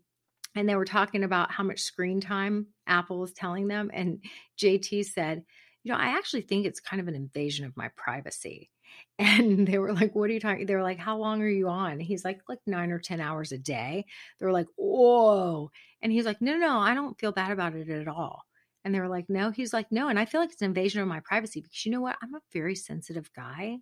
and 0.55 0.67
they 0.67 0.75
were 0.75 0.85
talking 0.85 1.23
about 1.23 1.51
how 1.51 1.63
much 1.63 1.81
screen 1.81 2.19
time 2.19 2.67
Apple 2.87 3.23
is 3.23 3.33
telling 3.33 3.67
them. 3.67 3.91
And 3.93 4.23
JT 4.57 5.05
said, 5.05 5.43
You 5.83 5.93
know, 5.93 5.97
I 5.97 6.17
actually 6.17 6.41
think 6.41 6.65
it's 6.65 6.79
kind 6.79 6.99
of 6.99 7.07
an 7.07 7.15
invasion 7.15 7.65
of 7.65 7.77
my 7.77 7.89
privacy. 7.95 8.69
And 9.19 9.67
they 9.67 9.77
were 9.79 9.93
like, 9.93 10.15
What 10.15 10.29
are 10.29 10.33
you 10.33 10.39
talking? 10.39 10.65
They 10.65 10.75
were 10.75 10.83
like, 10.83 10.97
How 10.97 11.17
long 11.17 11.41
are 11.41 11.49
you 11.49 11.67
on? 11.67 11.99
He's 11.99 12.23
like, 12.23 12.39
Like 12.47 12.59
nine 12.65 12.91
or 12.91 12.99
10 12.99 13.19
hours 13.19 13.51
a 13.51 13.57
day. 13.57 14.05
They 14.39 14.45
were 14.45 14.51
like, 14.53 14.67
Whoa. 14.77 15.71
And 16.01 16.11
he's 16.11 16.25
like, 16.25 16.41
No, 16.41 16.53
no, 16.53 16.59
no, 16.59 16.79
I 16.79 16.93
don't 16.93 17.19
feel 17.19 17.31
bad 17.33 17.51
about 17.51 17.75
it 17.75 17.89
at 17.89 18.07
all. 18.07 18.43
And 18.85 18.95
they 18.95 18.99
were 19.01 19.09
like, 19.09 19.29
No. 19.29 19.51
He's 19.51 19.73
like, 19.73 19.91
No. 19.91 20.07
And 20.07 20.17
I 20.17 20.25
feel 20.25 20.39
like 20.41 20.51
it's 20.53 20.61
an 20.61 20.67
invasion 20.67 21.01
of 21.01 21.07
my 21.07 21.19
privacy 21.21 21.61
because 21.61 21.85
you 21.85 21.91
know 21.91 22.01
what? 22.01 22.17
I'm 22.21 22.33
a 22.35 22.41
very 22.53 22.75
sensitive 22.75 23.29
guy. 23.33 23.79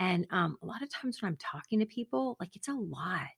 And 0.00 0.26
um, 0.32 0.56
a 0.62 0.66
lot 0.66 0.82
of 0.82 0.90
times 0.90 1.22
when 1.22 1.30
I'm 1.30 1.38
talking 1.38 1.78
to 1.80 1.86
people, 1.86 2.36
like 2.40 2.56
it's 2.56 2.68
a 2.68 2.72
lot 2.74 3.28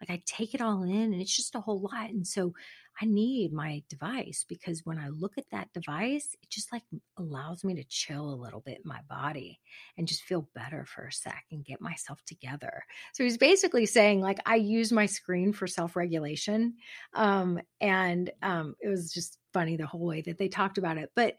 like 0.00 0.10
I 0.10 0.22
take 0.26 0.54
it 0.54 0.60
all 0.60 0.82
in 0.82 1.12
and 1.12 1.20
it's 1.20 1.34
just 1.34 1.54
a 1.54 1.60
whole 1.60 1.80
lot. 1.80 2.10
And 2.10 2.26
so 2.26 2.54
I 3.00 3.06
need 3.06 3.52
my 3.52 3.82
device 3.88 4.44
because 4.48 4.84
when 4.84 4.98
I 4.98 5.08
look 5.08 5.38
at 5.38 5.48
that 5.52 5.72
device, 5.72 6.36
it 6.42 6.50
just 6.50 6.72
like 6.72 6.82
allows 7.18 7.64
me 7.64 7.74
to 7.74 7.84
chill 7.84 8.28
a 8.28 8.34
little 8.34 8.60
bit 8.60 8.80
in 8.82 8.88
my 8.88 9.00
body 9.08 9.58
and 9.96 10.08
just 10.08 10.24
feel 10.24 10.48
better 10.54 10.84
for 10.84 11.06
a 11.06 11.12
sec 11.12 11.44
and 11.50 11.64
get 11.64 11.80
myself 11.80 12.22
together. 12.26 12.84
So 13.12 13.24
he's 13.24 13.38
basically 13.38 13.86
saying, 13.86 14.20
like, 14.20 14.38
I 14.44 14.56
use 14.56 14.92
my 14.92 15.06
screen 15.06 15.52
for 15.52 15.66
self 15.66 15.96
regulation. 15.96 16.74
Um, 17.14 17.60
and 17.80 18.30
um, 18.42 18.74
it 18.80 18.88
was 18.88 19.12
just 19.12 19.38
funny 19.52 19.76
the 19.76 19.86
whole 19.86 20.04
way 20.04 20.22
that 20.22 20.38
they 20.38 20.48
talked 20.48 20.78
about 20.78 20.98
it. 20.98 21.10
But 21.14 21.36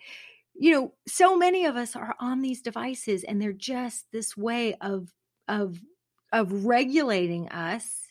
you 0.54 0.72
know, 0.72 0.94
so 1.08 1.38
many 1.38 1.66
of 1.66 1.78
us 1.78 1.96
are 1.96 2.14
on 2.20 2.42
these 2.42 2.62
devices 2.62 3.24
and 3.24 3.42
they're 3.42 3.54
just 3.54 4.06
this 4.12 4.36
way 4.36 4.76
of 4.82 5.10
of 5.48 5.80
of 6.34 6.66
regulating 6.66 7.50
us 7.50 8.11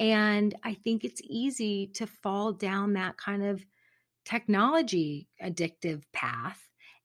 and 0.00 0.54
I 0.62 0.74
think 0.74 1.04
it's 1.04 1.20
easy 1.24 1.88
to 1.94 2.06
fall 2.06 2.52
down 2.52 2.92
that 2.92 3.16
kind 3.16 3.44
of 3.44 3.64
technology 4.24 5.28
addictive 5.42 6.02
path. 6.12 6.60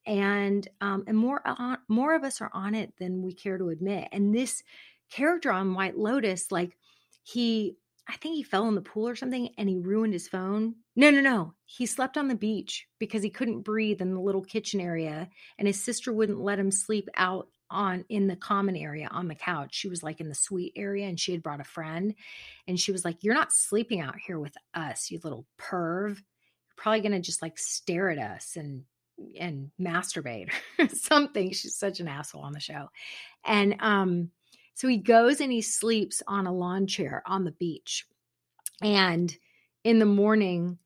And 0.06 0.68
um, 0.82 1.06
and 1.08 1.18
more 1.18 1.42
more 1.88 2.14
of 2.14 2.24
us 2.24 2.42
are 2.42 2.52
on 2.54 2.76
it 2.76 2.94
than 3.00 3.22
we 3.24 3.34
care 3.34 3.58
to 3.58 3.70
admit. 3.70 4.10
And 4.12 4.36
this 4.36 4.62
character 5.10 5.52
on 5.52 5.76
White 5.76 5.98
Lotus, 5.98 6.52
like 6.52 6.78
he, 7.24 7.78
I 8.08 8.18
think 8.18 8.36
he 8.36 8.44
fell 8.44 8.68
in 8.68 8.76
the 8.76 8.82
pool 8.82 9.08
or 9.08 9.16
something, 9.16 9.50
and 9.58 9.70
he 9.70 9.78
ruined 9.78 10.12
his 10.12 10.28
phone. 10.28 10.76
No, 10.96 11.10
no, 11.10 11.22
no. 11.22 11.54
He 11.66 11.86
slept 11.86 12.18
on 12.18 12.28
the 12.28 12.36
beach 12.36 12.86
because 13.00 13.24
he 13.24 13.30
couldn't 13.30 13.62
breathe 13.62 14.02
in 14.02 14.14
the 14.14 14.20
little 14.20 14.44
kitchen 14.44 14.82
area, 14.82 15.30
and 15.58 15.68
his 15.68 15.82
sister 15.82 16.12
wouldn't 16.12 16.42
let 16.42 16.60
him 16.60 16.70
sleep 16.70 17.08
out 17.16 17.48
on 17.74 18.06
in 18.10 18.28
the 18.28 18.36
common 18.36 18.76
area 18.76 19.10
on 19.12 19.28
the 19.28 19.36
couch. 19.36 19.74
She 19.74 19.90
was 19.90 20.04
like 20.04 20.22
in 20.22 20.30
the 20.30 20.36
suite 20.36 20.74
area 20.76 21.08
and 21.08 21.20
she 21.20 21.32
had 21.32 21.44
brought 21.44 21.60
a 21.60 21.66
friend 21.66 22.16
and 22.68 22.80
she 22.80 22.92
was 22.92 23.04
like, 23.04 23.24
You're 23.24 23.34
not 23.34 23.52
sleeping 23.52 24.00
out 24.00 24.16
here 24.26 24.40
with 24.40 24.56
us, 24.74 25.12
you 25.12 25.20
little 25.24 25.46
perv. 25.60 26.16
You're 26.16 26.76
probably 26.78 27.02
gonna 27.02 27.20
just 27.20 27.42
like 27.42 27.58
stare 27.58 28.10
at 28.10 28.20
us 28.20 28.56
and 28.56 28.84
and 29.40 29.72
masturbate 29.80 30.52
or 30.80 30.88
something. 30.94 31.52
She's 31.52 31.76
such 31.76 32.00
an 32.00 32.08
asshole 32.08 32.42
on 32.42 32.54
the 32.54 32.60
show. 32.60 32.90
And 33.46 33.76
um, 33.80 34.32
so 34.74 34.88
he 34.88 34.98
goes 34.98 35.42
and 35.42 35.52
he 35.52 35.62
sleeps 35.62 36.22
on 36.28 36.48
a 36.48 36.54
lawn 36.54 36.88
chair 36.88 37.24
on 37.26 37.44
the 37.44 37.52
beach. 37.52 38.06
And 38.82 39.36
in 39.84 40.00
the 40.00 40.06
morning, 40.06 40.78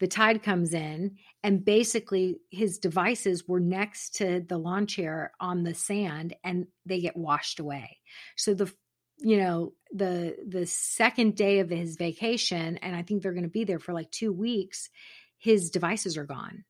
the 0.00 0.06
tide 0.06 0.42
comes 0.42 0.74
in 0.74 1.16
and 1.46 1.64
basically 1.64 2.40
his 2.50 2.80
devices 2.80 3.46
were 3.46 3.60
next 3.60 4.16
to 4.16 4.40
the 4.40 4.58
lawn 4.58 4.84
chair 4.84 5.30
on 5.38 5.62
the 5.62 5.74
sand 5.74 6.34
and 6.42 6.66
they 6.86 7.00
get 7.00 7.16
washed 7.16 7.60
away. 7.60 8.00
So 8.34 8.52
the 8.52 8.74
you 9.18 9.36
know 9.36 9.72
the 9.92 10.36
the 10.44 10.66
second 10.66 11.36
day 11.36 11.60
of 11.60 11.70
his 11.70 11.96
vacation 11.96 12.76
and 12.78 12.94
i 12.94 13.00
think 13.00 13.22
they're 13.22 13.32
going 13.32 13.44
to 13.44 13.48
be 13.48 13.64
there 13.64 13.78
for 13.78 13.94
like 13.94 14.10
2 14.10 14.30
weeks 14.30 14.90
his 15.38 15.70
devices 15.70 16.16
are 16.18 16.26
gone. 16.26 16.64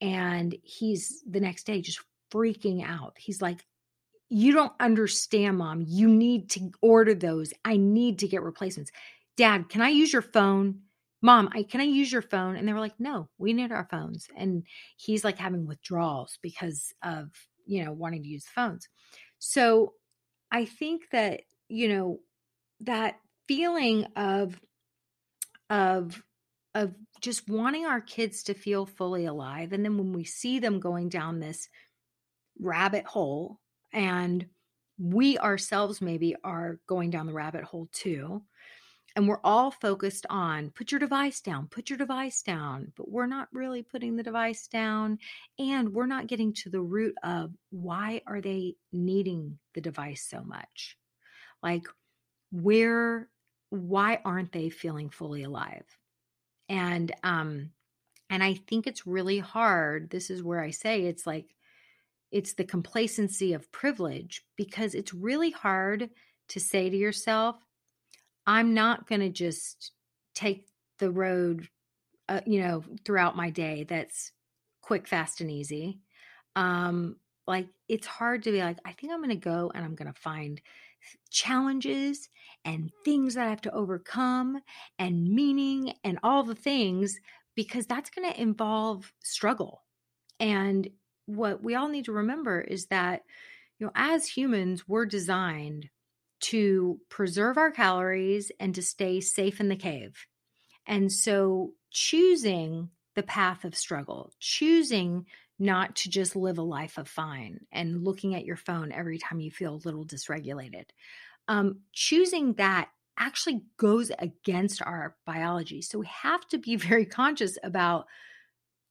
And 0.00 0.54
he's 0.62 1.22
the 1.26 1.40
next 1.40 1.64
day 1.64 1.80
just 1.80 2.00
freaking 2.30 2.84
out. 2.84 3.14
He's 3.16 3.40
like 3.40 3.64
you 4.28 4.52
don't 4.52 4.72
understand 4.80 5.58
mom. 5.58 5.84
You 5.86 6.08
need 6.08 6.50
to 6.50 6.72
order 6.82 7.14
those. 7.14 7.54
I 7.64 7.76
need 7.76 8.18
to 8.18 8.28
get 8.28 8.42
replacements. 8.42 8.90
Dad 9.36 9.68
can 9.68 9.82
i 9.82 9.88
use 9.90 10.12
your 10.12 10.22
phone 10.22 10.80
mom 11.22 11.48
i 11.52 11.62
can 11.62 11.80
i 11.80 11.84
use 11.84 12.10
your 12.12 12.22
phone? 12.22 12.56
And 12.56 12.66
they 12.66 12.72
were 12.72 12.80
like 12.80 12.98
no 12.98 13.28
we 13.38 13.52
need 13.52 13.72
our 13.72 13.88
phones. 13.90 14.28
And 14.36 14.64
he's 14.96 15.24
like 15.24 15.38
having 15.38 15.66
withdrawals 15.66 16.38
because 16.42 16.92
of 17.02 17.30
you 17.66 17.84
know 17.84 17.92
wanting 17.92 18.22
to 18.22 18.28
use 18.28 18.44
the 18.44 18.50
phones. 18.54 18.88
So 19.38 19.94
i 20.50 20.64
think 20.64 21.08
that 21.10 21.42
you 21.68 21.88
know 21.88 22.20
that 22.80 23.16
feeling 23.48 24.06
of 24.16 24.60
of 25.70 26.22
of 26.74 26.94
just 27.20 27.48
wanting 27.48 27.86
our 27.86 28.00
kids 28.00 28.44
to 28.44 28.54
feel 28.54 28.84
fully 28.86 29.24
alive 29.24 29.72
and 29.72 29.84
then 29.84 29.96
when 29.96 30.12
we 30.12 30.24
see 30.24 30.58
them 30.58 30.78
going 30.78 31.08
down 31.08 31.40
this 31.40 31.68
rabbit 32.58 33.04
hole 33.04 33.58
and 33.92 34.46
we 34.98 35.38
ourselves 35.38 36.00
maybe 36.00 36.36
are 36.44 36.78
going 36.86 37.10
down 37.10 37.26
the 37.26 37.32
rabbit 37.32 37.64
hole 37.64 37.88
too 37.92 38.42
and 39.16 39.26
we're 39.26 39.40
all 39.42 39.70
focused 39.70 40.26
on 40.28 40.70
put 40.70 40.92
your 40.92 41.00
device 41.00 41.40
down, 41.40 41.66
put 41.68 41.88
your 41.88 41.96
device 41.96 42.42
down, 42.42 42.92
but 42.96 43.10
we're 43.10 43.26
not 43.26 43.48
really 43.50 43.82
putting 43.82 44.14
the 44.14 44.22
device 44.22 44.68
down 44.68 45.18
and 45.58 45.94
we're 45.94 46.06
not 46.06 46.26
getting 46.26 46.52
to 46.52 46.68
the 46.68 46.80
root 46.80 47.14
of 47.24 47.50
why 47.70 48.20
are 48.26 48.42
they 48.42 48.76
needing 48.92 49.58
the 49.74 49.80
device 49.80 50.26
so 50.28 50.42
much? 50.44 50.98
Like 51.62 51.86
where 52.52 53.28
why 53.70 54.20
aren't 54.24 54.52
they 54.52 54.68
feeling 54.68 55.08
fully 55.08 55.42
alive? 55.42 55.86
And 56.68 57.10
um 57.24 57.70
and 58.28 58.44
I 58.44 58.54
think 58.54 58.86
it's 58.86 59.06
really 59.06 59.38
hard. 59.38 60.10
This 60.10 60.28
is 60.28 60.42
where 60.42 60.60
I 60.60 60.70
say 60.70 61.04
it's 61.04 61.26
like 61.26 61.54
it's 62.30 62.52
the 62.52 62.64
complacency 62.64 63.54
of 63.54 63.72
privilege 63.72 64.44
because 64.56 64.94
it's 64.94 65.14
really 65.14 65.52
hard 65.52 66.10
to 66.48 66.60
say 66.60 66.90
to 66.90 66.96
yourself, 66.96 67.56
I'm 68.46 68.74
not 68.74 69.08
going 69.08 69.20
to 69.20 69.30
just 69.30 69.92
take 70.34 70.66
the 70.98 71.10
road, 71.10 71.68
uh, 72.28 72.40
you 72.46 72.60
know, 72.60 72.84
throughout 73.04 73.36
my 73.36 73.50
day 73.50 73.84
that's 73.88 74.32
quick, 74.82 75.08
fast, 75.08 75.40
and 75.40 75.50
easy. 75.50 76.00
Um, 76.54 77.16
like 77.46 77.68
it's 77.88 78.06
hard 78.06 78.42
to 78.44 78.52
be 78.52 78.60
like, 78.60 78.78
I 78.84 78.92
think 78.92 79.12
I'm 79.12 79.20
going 79.20 79.30
to 79.30 79.36
go 79.36 79.70
and 79.74 79.84
I'm 79.84 79.94
going 79.94 80.12
to 80.12 80.20
find 80.20 80.60
challenges 81.30 82.28
and 82.64 82.90
things 83.04 83.34
that 83.34 83.46
I 83.46 83.50
have 83.50 83.60
to 83.62 83.74
overcome 83.74 84.60
and 84.98 85.24
meaning 85.24 85.94
and 86.02 86.18
all 86.22 86.42
the 86.42 86.54
things 86.54 87.18
because 87.54 87.86
that's 87.86 88.10
going 88.10 88.30
to 88.30 88.40
involve 88.40 89.12
struggle. 89.22 89.82
And 90.40 90.88
what 91.26 91.62
we 91.62 91.74
all 91.74 91.88
need 91.88 92.06
to 92.06 92.12
remember 92.12 92.60
is 92.60 92.86
that, 92.86 93.22
you 93.78 93.86
know, 93.86 93.92
as 93.94 94.26
humans, 94.26 94.88
we're 94.88 95.06
designed 95.06 95.88
to 96.46 97.00
preserve 97.08 97.58
our 97.58 97.70
calories 97.70 98.52
and 98.60 98.74
to 98.74 98.82
stay 98.82 99.20
safe 99.20 99.60
in 99.60 99.68
the 99.68 99.76
cave. 99.76 100.26
And 100.86 101.10
so 101.10 101.72
choosing 101.90 102.90
the 103.16 103.22
path 103.22 103.64
of 103.64 103.74
struggle, 103.74 104.32
choosing 104.38 105.26
not 105.58 105.96
to 105.96 106.10
just 106.10 106.36
live 106.36 106.58
a 106.58 106.62
life 106.62 106.98
of 106.98 107.08
fine 107.08 107.60
and 107.72 108.04
looking 108.04 108.34
at 108.34 108.44
your 108.44 108.56
phone 108.56 108.92
every 108.92 109.18
time 109.18 109.40
you 109.40 109.50
feel 109.50 109.74
a 109.74 109.84
little 109.84 110.04
dysregulated. 110.04 110.84
Um, 111.48 111.80
choosing 111.92 112.54
that 112.54 112.90
actually 113.18 113.62
goes 113.78 114.12
against 114.18 114.82
our 114.82 115.16
biology. 115.24 115.80
So 115.80 115.98
we 115.98 116.06
have 116.06 116.46
to 116.48 116.58
be 116.58 116.76
very 116.76 117.06
conscious 117.06 117.58
about 117.64 118.06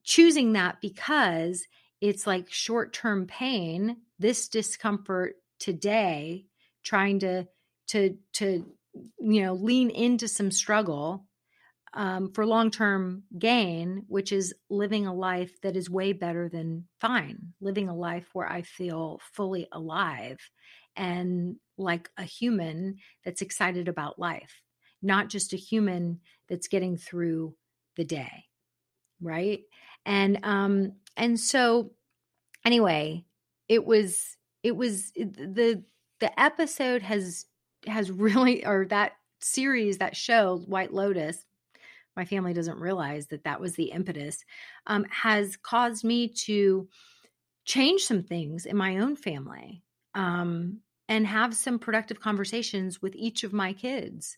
choosing 0.04 0.54
that 0.54 0.82
because 0.82 1.64
it's 2.02 2.28
like 2.28 2.52
short 2.52 2.92
term 2.92 3.28
pain, 3.28 3.98
this 4.20 4.50
discomfort 4.50 5.36
today, 5.60 6.46
trying 6.86 7.20
to, 7.20 7.48
to, 7.88 8.18
to, 8.34 8.66
you 9.20 9.44
know, 9.44 9.54
lean 9.54 9.90
into 9.90 10.28
some 10.28 10.52
struggle 10.52 11.26
um, 11.94 12.32
for 12.34 12.46
long 12.46 12.72
term 12.72 13.24
gain, 13.38 14.04
which 14.08 14.32
is 14.32 14.54
living 14.70 15.08
a 15.08 15.14
life 15.14 15.60
that 15.62 15.76
is 15.76 15.90
way 15.90 16.14
better 16.14 16.50
than 16.50 16.88
fine, 17.00 17.54
living 17.62 17.90
a 17.90 17.96
life 17.96 18.28
where 18.34 18.50
I 18.50 18.62
feel 18.62 19.20
fully 19.34 19.68
alive 19.72 20.40
and 20.96 21.56
like 21.78 22.10
a 22.18 22.24
human 22.24 22.98
that's 23.24 23.42
excited 23.42 23.88
about 23.88 24.20
life, 24.20 24.62
not 25.02 25.30
just 25.30 25.54
a 25.54 25.58
human 25.58 26.20
that's 26.48 26.68
getting 26.68 26.98
through 26.98 27.56
the 27.96 28.06
day. 28.06 28.46
Right. 29.22 29.62
And, 30.06 30.40
um, 30.44 30.94
and 31.16 31.40
so 31.40 31.92
anyway, 32.66 33.26
it 33.70 33.86
was, 33.86 34.38
it 34.64 34.76
was 34.76 35.12
the, 35.14 35.84
the 36.20 36.40
episode 36.40 37.02
has, 37.02 37.46
has 37.88 38.12
really, 38.12 38.66
or 38.66 38.86
that 38.86 39.14
series, 39.42 39.98
that 40.00 40.16
show, 40.16 40.64
White 40.68 40.94
Lotus, 40.94 41.46
my 42.16 42.26
family 42.26 42.54
doesn't 42.54 42.80
realize 42.80 43.28
that 43.28 43.44
that 43.44 43.60
was 43.60 43.76
the 43.76 43.92
impetus, 43.92 44.44
um, 44.88 45.06
has 45.10 45.58
caused 45.58 46.04
me 46.04 46.30
to 46.46 46.88
change 47.66 48.04
some 48.04 48.24
things 48.24 48.66
in 48.66 48.78
my 48.78 48.98
own 48.98 49.16
family. 49.16 49.84
Um, 50.14 50.80
and 51.08 51.28
have 51.28 51.56
some 51.56 51.80
productive 51.80 52.20
conversations 52.20 53.02
with 53.02 53.16
each 53.16 53.44
of 53.44 53.54
my 53.54 53.74
kids 53.74 54.38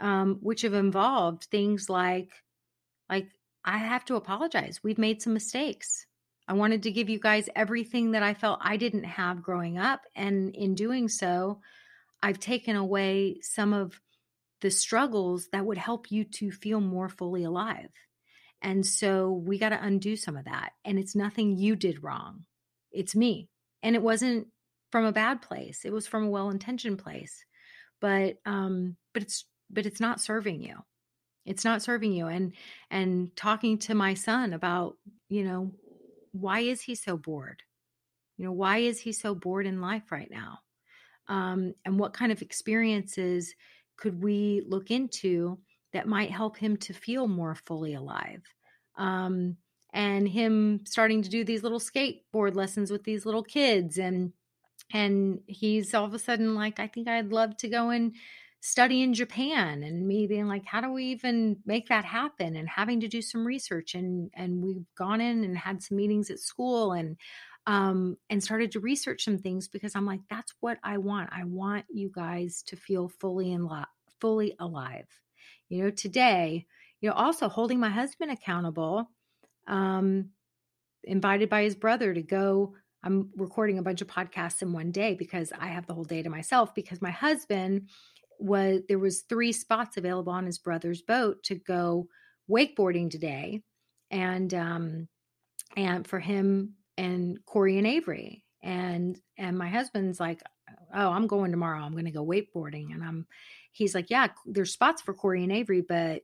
um, 0.00 0.38
which 0.40 0.62
have 0.62 0.74
involved 0.74 1.44
things 1.44 1.88
like 1.88 2.30
like 3.08 3.28
i 3.64 3.78
have 3.78 4.04
to 4.04 4.16
apologize 4.16 4.80
we've 4.82 4.98
made 4.98 5.20
some 5.20 5.32
mistakes 5.34 6.06
i 6.50 6.52
wanted 6.52 6.82
to 6.82 6.90
give 6.90 7.08
you 7.08 7.18
guys 7.18 7.48
everything 7.56 8.10
that 8.10 8.22
i 8.22 8.34
felt 8.34 8.60
i 8.62 8.76
didn't 8.76 9.04
have 9.04 9.42
growing 9.42 9.78
up 9.78 10.02
and 10.14 10.54
in 10.54 10.74
doing 10.74 11.08
so 11.08 11.60
i've 12.22 12.38
taken 12.38 12.76
away 12.76 13.38
some 13.40 13.72
of 13.72 13.98
the 14.60 14.70
struggles 14.70 15.48
that 15.52 15.64
would 15.64 15.78
help 15.78 16.10
you 16.10 16.24
to 16.24 16.50
feel 16.50 16.80
more 16.80 17.08
fully 17.08 17.44
alive 17.44 17.90
and 18.62 18.84
so 18.84 19.30
we 19.30 19.58
got 19.58 19.70
to 19.70 19.82
undo 19.82 20.16
some 20.16 20.36
of 20.36 20.44
that 20.44 20.72
and 20.84 20.98
it's 20.98 21.16
nothing 21.16 21.56
you 21.56 21.74
did 21.74 22.04
wrong 22.04 22.44
it's 22.92 23.16
me 23.16 23.48
and 23.82 23.96
it 23.96 24.02
wasn't 24.02 24.46
from 24.90 25.04
a 25.04 25.12
bad 25.12 25.42
place. 25.42 25.84
It 25.84 25.92
was 25.92 26.06
from 26.06 26.24
a 26.24 26.30
well-intentioned 26.30 26.98
place. 26.98 27.44
But 28.00 28.36
um 28.46 28.96
but 29.12 29.22
it's 29.22 29.44
but 29.70 29.86
it's 29.86 30.00
not 30.00 30.20
serving 30.20 30.62
you. 30.62 30.76
It's 31.46 31.64
not 31.64 31.82
serving 31.82 32.12
you 32.12 32.26
and 32.26 32.54
and 32.90 33.34
talking 33.36 33.78
to 33.78 33.94
my 33.94 34.14
son 34.14 34.52
about, 34.52 34.96
you 35.28 35.44
know, 35.44 35.72
why 36.32 36.60
is 36.60 36.82
he 36.82 36.94
so 36.94 37.16
bored? 37.16 37.62
You 38.36 38.46
know, 38.46 38.52
why 38.52 38.78
is 38.78 39.00
he 39.00 39.12
so 39.12 39.34
bored 39.34 39.66
in 39.66 39.80
life 39.80 40.12
right 40.12 40.30
now? 40.30 40.60
Um 41.28 41.74
and 41.84 41.98
what 41.98 42.14
kind 42.14 42.32
of 42.32 42.42
experiences 42.42 43.54
could 43.96 44.22
we 44.22 44.62
look 44.66 44.90
into 44.90 45.58
that 45.92 46.08
might 46.08 46.30
help 46.30 46.56
him 46.56 46.76
to 46.78 46.92
feel 46.94 47.28
more 47.28 47.54
fully 47.54 47.94
alive? 47.94 48.42
Um 48.96 49.58
and 49.92 50.28
him 50.28 50.80
starting 50.86 51.22
to 51.22 51.28
do 51.28 51.44
these 51.44 51.62
little 51.62 51.80
skateboard 51.80 52.54
lessons 52.54 52.90
with 52.90 53.04
these 53.04 53.26
little 53.26 53.42
kids 53.42 53.98
and 53.98 54.32
and 54.92 55.40
he's 55.46 55.94
all 55.94 56.04
of 56.04 56.14
a 56.14 56.18
sudden 56.18 56.54
like 56.54 56.80
i 56.80 56.86
think 56.86 57.08
i'd 57.08 57.32
love 57.32 57.56
to 57.56 57.68
go 57.68 57.90
and 57.90 58.14
study 58.60 59.02
in 59.02 59.14
japan 59.14 59.82
and 59.82 60.06
me 60.06 60.26
being 60.26 60.46
like 60.46 60.64
how 60.66 60.80
do 60.80 60.92
we 60.92 61.04
even 61.06 61.56
make 61.64 61.88
that 61.88 62.04
happen? 62.04 62.56
and 62.56 62.68
having 62.68 63.00
to 63.00 63.08
do 63.08 63.22
some 63.22 63.46
research 63.46 63.94
and 63.94 64.30
and 64.34 64.62
we've 64.62 64.84
gone 64.96 65.20
in 65.20 65.44
and 65.44 65.56
had 65.56 65.82
some 65.82 65.96
meetings 65.96 66.30
at 66.30 66.38
school 66.38 66.92
and 66.92 67.16
um 67.66 68.16
and 68.28 68.42
started 68.42 68.72
to 68.72 68.80
research 68.80 69.24
some 69.24 69.38
things 69.38 69.68
because 69.68 69.94
i'm 69.94 70.06
like 70.06 70.20
that's 70.28 70.52
what 70.60 70.78
i 70.82 70.98
want. 70.98 71.30
I 71.32 71.44
want 71.44 71.86
you 71.88 72.10
guys 72.14 72.62
to 72.66 72.76
feel 72.76 73.08
fully 73.08 73.52
in 73.52 73.64
lo- 73.64 73.84
fully 74.20 74.54
alive. 74.58 75.06
You 75.68 75.84
know 75.84 75.90
today 75.90 76.66
you 77.00 77.08
know 77.08 77.14
also 77.14 77.48
holding 77.48 77.80
my 77.80 77.90
husband 77.90 78.30
accountable 78.30 79.10
um 79.66 80.30
invited 81.04 81.48
by 81.48 81.62
his 81.62 81.74
brother 81.74 82.12
to 82.12 82.22
go 82.22 82.74
I'm 83.02 83.30
recording 83.36 83.78
a 83.78 83.82
bunch 83.82 84.02
of 84.02 84.08
podcasts 84.08 84.60
in 84.60 84.72
one 84.72 84.90
day 84.90 85.14
because 85.14 85.52
I 85.58 85.68
have 85.68 85.86
the 85.86 85.94
whole 85.94 86.04
day 86.04 86.22
to 86.22 86.28
myself 86.28 86.74
because 86.74 87.00
my 87.00 87.10
husband 87.10 87.88
was 88.40 88.80
there 88.88 88.98
was 88.98 89.22
three 89.22 89.52
spots 89.52 89.96
available 89.96 90.32
on 90.32 90.46
his 90.46 90.58
brother's 90.58 91.02
boat 91.02 91.42
to 91.44 91.54
go 91.54 92.08
wakeboarding 92.50 93.10
today 93.10 93.62
and 94.10 94.52
um 94.54 95.08
and 95.76 96.06
for 96.06 96.18
him 96.18 96.74
and 96.96 97.38
Corey 97.46 97.78
and 97.78 97.86
Avery 97.86 98.44
and 98.62 99.18
and 99.38 99.56
my 99.56 99.68
husband's 99.68 100.18
like 100.18 100.42
oh 100.94 101.10
I'm 101.10 101.26
going 101.26 101.50
tomorrow 101.50 101.82
I'm 101.82 101.92
going 101.92 102.06
to 102.06 102.10
go 102.10 102.24
wakeboarding 102.24 102.92
and 102.92 103.02
I'm 103.02 103.26
he's 103.72 103.94
like 103.94 104.10
yeah 104.10 104.28
there's 104.46 104.72
spots 104.72 105.02
for 105.02 105.14
Corey 105.14 105.42
and 105.42 105.52
Avery 105.52 105.82
but 105.82 106.22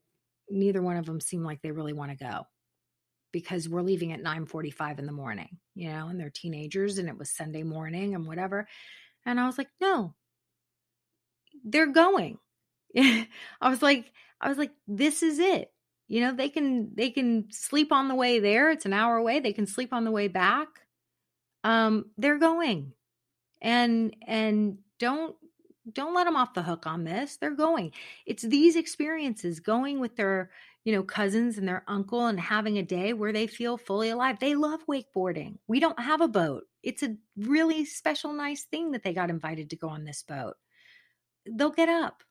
neither 0.51 0.83
one 0.83 0.97
of 0.97 1.07
them 1.07 1.21
seem 1.21 1.45
like 1.45 1.63
they 1.63 1.71
really 1.71 1.93
want 1.93 2.11
to 2.11 2.25
go 2.25 2.47
because 3.33 3.69
we're 3.69 3.83
leaving 3.83 4.13
at 4.13 4.23
9:45 4.23 4.99
in 4.99 5.07
the 5.07 5.13
morning, 5.13 5.59
you 5.75 5.91
know, 5.91 6.09
and 6.09 6.19
they're 6.19 6.31
teenagers 6.31 6.97
and 6.97 7.09
it 7.09 7.19
was 7.19 7.31
Sunday 7.31 7.63
morning 7.63 8.15
and 8.15 8.27
whatever. 8.27 8.67
And 9.27 9.39
I 9.39 9.47
was 9.47 9.59
like, 9.59 9.69
"No. 9.81 10.15
They're 11.65 11.87
going." 11.87 12.39
I 12.97 13.29
was 13.63 13.83
like 13.83 14.13
I 14.41 14.49
was 14.49 14.59
like, 14.59 14.73
"This 14.87 15.23
is 15.23 15.39
it." 15.39 15.73
You 16.09 16.21
know, 16.21 16.35
they 16.35 16.49
can 16.49 16.95
they 16.95 17.11
can 17.11 17.51
sleep 17.51 17.93
on 17.93 18.09
the 18.09 18.15
way 18.15 18.39
there. 18.39 18.71
It's 18.71 18.87
an 18.87 18.93
hour 18.93 19.17
away. 19.17 19.41
They 19.41 19.53
can 19.53 19.67
sleep 19.67 19.93
on 19.93 20.05
the 20.05 20.11
way 20.11 20.29
back. 20.29 20.69
Um 21.65 22.07
they're 22.17 22.39
going. 22.39 22.93
And 23.61 24.15
and 24.27 24.79
don't 24.99 25.37
don't 25.93 26.15
let 26.15 26.25
them 26.25 26.37
off 26.37 26.55
the 26.55 26.63
hook 26.63 26.87
on 26.87 27.05
this. 27.05 27.37
They're 27.37 27.51
going. 27.55 27.93
It's 28.25 28.43
these 28.43 28.77
experiences 28.77 29.61
going 29.61 30.01
with 30.01 30.17
their 30.17 30.51
you 30.87 30.93
know, 30.93 31.03
cousins 31.03 31.59
and 31.59 31.67
their 31.67 31.83
uncle 31.89 32.27
and 32.27 32.39
having 32.39 32.79
a 32.79 32.83
day 32.83 33.13
where 33.13 33.33
they 33.33 33.49
feel 33.49 33.77
fully 33.77 34.11
alive. 34.11 34.39
They 34.39 34.55
love 34.55 34.87
wakeboarding. 34.87 35.59
We 35.67 35.81
don't 35.81 35.99
have 35.99 36.21
a 36.21 36.29
boat. 36.29 36.63
It's 36.85 37.03
a 37.03 37.17
really 37.37 37.85
special, 37.85 38.33
nice 38.33 38.63
thing 38.63 38.93
that 38.93 39.03
they 39.03 39.13
got 39.13 39.29
invited 39.29 39.69
to 39.71 39.77
go 39.77 39.89
on 39.89 40.05
this 40.05 40.23
boat. 40.23 40.55
They'll 41.47 41.71
get 41.71 41.89
up, 41.89 42.23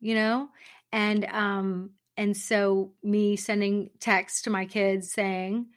you 0.00 0.14
know? 0.14 0.50
And 0.92 1.24
um 1.26 1.92
and 2.16 2.36
so 2.36 2.94
me 3.02 3.36
sending 3.36 3.90
text 4.00 4.44
to 4.44 4.50
my 4.50 4.66
kids 4.66 5.12
saying, 5.12 5.68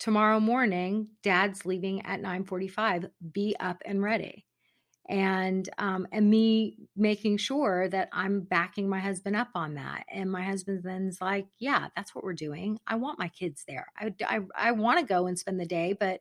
tomorrow 0.00 0.40
morning, 0.40 1.10
dad's 1.22 1.66
leaving 1.66 2.04
at 2.06 2.20
9:45. 2.20 3.06
Be 3.32 3.56
up 3.60 3.82
and 3.86 4.02
ready 4.02 4.46
and 5.08 5.68
um, 5.78 6.06
and 6.12 6.28
me 6.30 6.76
making 6.96 7.38
sure 7.38 7.88
that 7.88 8.08
I'm 8.12 8.42
backing 8.42 8.88
my 8.88 9.00
husband 9.00 9.36
up 9.36 9.48
on 9.54 9.74
that. 9.74 10.04
And 10.10 10.30
my 10.30 10.42
husband 10.42 10.82
then's 10.84 11.20
like, 11.20 11.48
"Yeah, 11.58 11.88
that's 11.96 12.14
what 12.14 12.24
we're 12.24 12.34
doing. 12.34 12.78
I 12.86 12.96
want 12.96 13.18
my 13.18 13.28
kids 13.28 13.64
there. 13.66 13.86
I 13.96 14.14
I, 14.26 14.40
I 14.54 14.72
want 14.72 15.00
to 15.00 15.06
go 15.06 15.26
and 15.26 15.38
spend 15.38 15.60
the 15.60 15.66
day, 15.66 15.94
but 15.98 16.20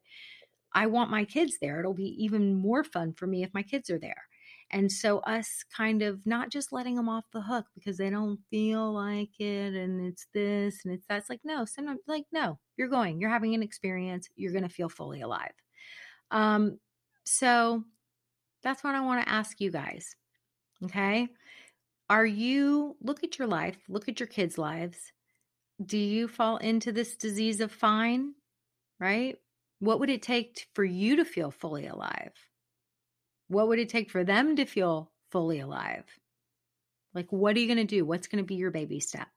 I 0.74 0.88
want 0.88 1.12
my 1.12 1.26
kids 1.26 1.58
there. 1.62 1.80
It'll 1.80 1.94
be 1.94 2.24
even 2.24 2.56
more 2.56 2.84
fun 2.84 3.14
for 3.14 3.28
me 3.28 3.44
if 3.44 3.54
my 3.54 3.64
kids 3.64 3.90
are 3.90 4.00
there." 4.00 4.28
And 4.70 4.92
so 4.92 5.20
us 5.20 5.64
kind 5.76 6.02
of 6.02 6.26
not 6.26 6.50
just 6.50 6.74
letting 6.74 6.96
them 6.96 7.08
off 7.08 7.24
the 7.32 7.42
hook 7.42 7.66
because 7.74 7.98
they 7.98 8.10
don't 8.10 8.40
feel 8.50 8.92
like 8.92 9.40
it 9.40 9.74
and 9.74 10.06
it's 10.06 10.28
this 10.34 10.84
and 10.84 10.94
it's 10.94 11.06
that. 11.08 11.20
It's 11.20 11.30
like, 11.30 11.40
no, 11.46 11.64
sometimes 11.64 12.02
like, 12.06 12.26
no, 12.34 12.60
you're 12.76 12.90
going, 12.90 13.22
you're 13.22 13.30
having 13.30 13.54
an 13.56 13.64
experience, 13.64 14.28
you're 14.36 14.52
gonna 14.52 14.68
feel 14.68 14.90
fully 14.90 15.22
alive. 15.22 15.54
Um, 16.32 16.80
so 17.24 17.84
that's 18.62 18.84
what 18.84 18.96
I 18.96 19.02
want 19.02 19.24
to 19.24 19.32
ask 19.32 19.62
you 19.62 19.72
guys. 19.72 20.16
Okay. 20.84 21.30
Are 22.10 22.26
you, 22.26 22.96
look 23.02 23.24
at 23.24 23.40
your 23.40 23.48
life, 23.48 23.78
look 23.88 24.10
at 24.10 24.20
your 24.20 24.28
kids' 24.28 24.58
lives. 24.58 24.98
Do 25.84 25.98
you 25.98 26.28
fall 26.28 26.58
into 26.58 26.92
this 26.92 27.16
disease 27.16 27.62
of 27.62 27.72
fine? 27.72 28.34
Right? 29.00 29.38
What 29.80 30.00
would 30.00 30.10
it 30.10 30.22
take 30.24 30.68
for 30.74 30.84
you 30.84 31.18
to 31.18 31.26
feel 31.26 31.52
fully 31.52 31.88
alive? 31.88 32.34
What 33.48 33.68
would 33.68 33.80
it 33.80 33.90
take 33.90 34.12
for 34.12 34.24
them 34.24 34.56
to 34.58 34.66
feel 34.66 35.12
fully 35.32 35.60
alive? 35.60 36.06
Like, 37.14 37.32
what 37.32 37.56
are 37.56 37.60
you 37.60 37.68
going 37.68 37.78
to 37.78 37.96
do? 37.96 38.06
What's 38.06 38.28
going 38.28 38.44
to 38.44 38.48
be 38.48 38.56
your 38.56 38.72
baby 38.72 39.00
step? 39.00 39.28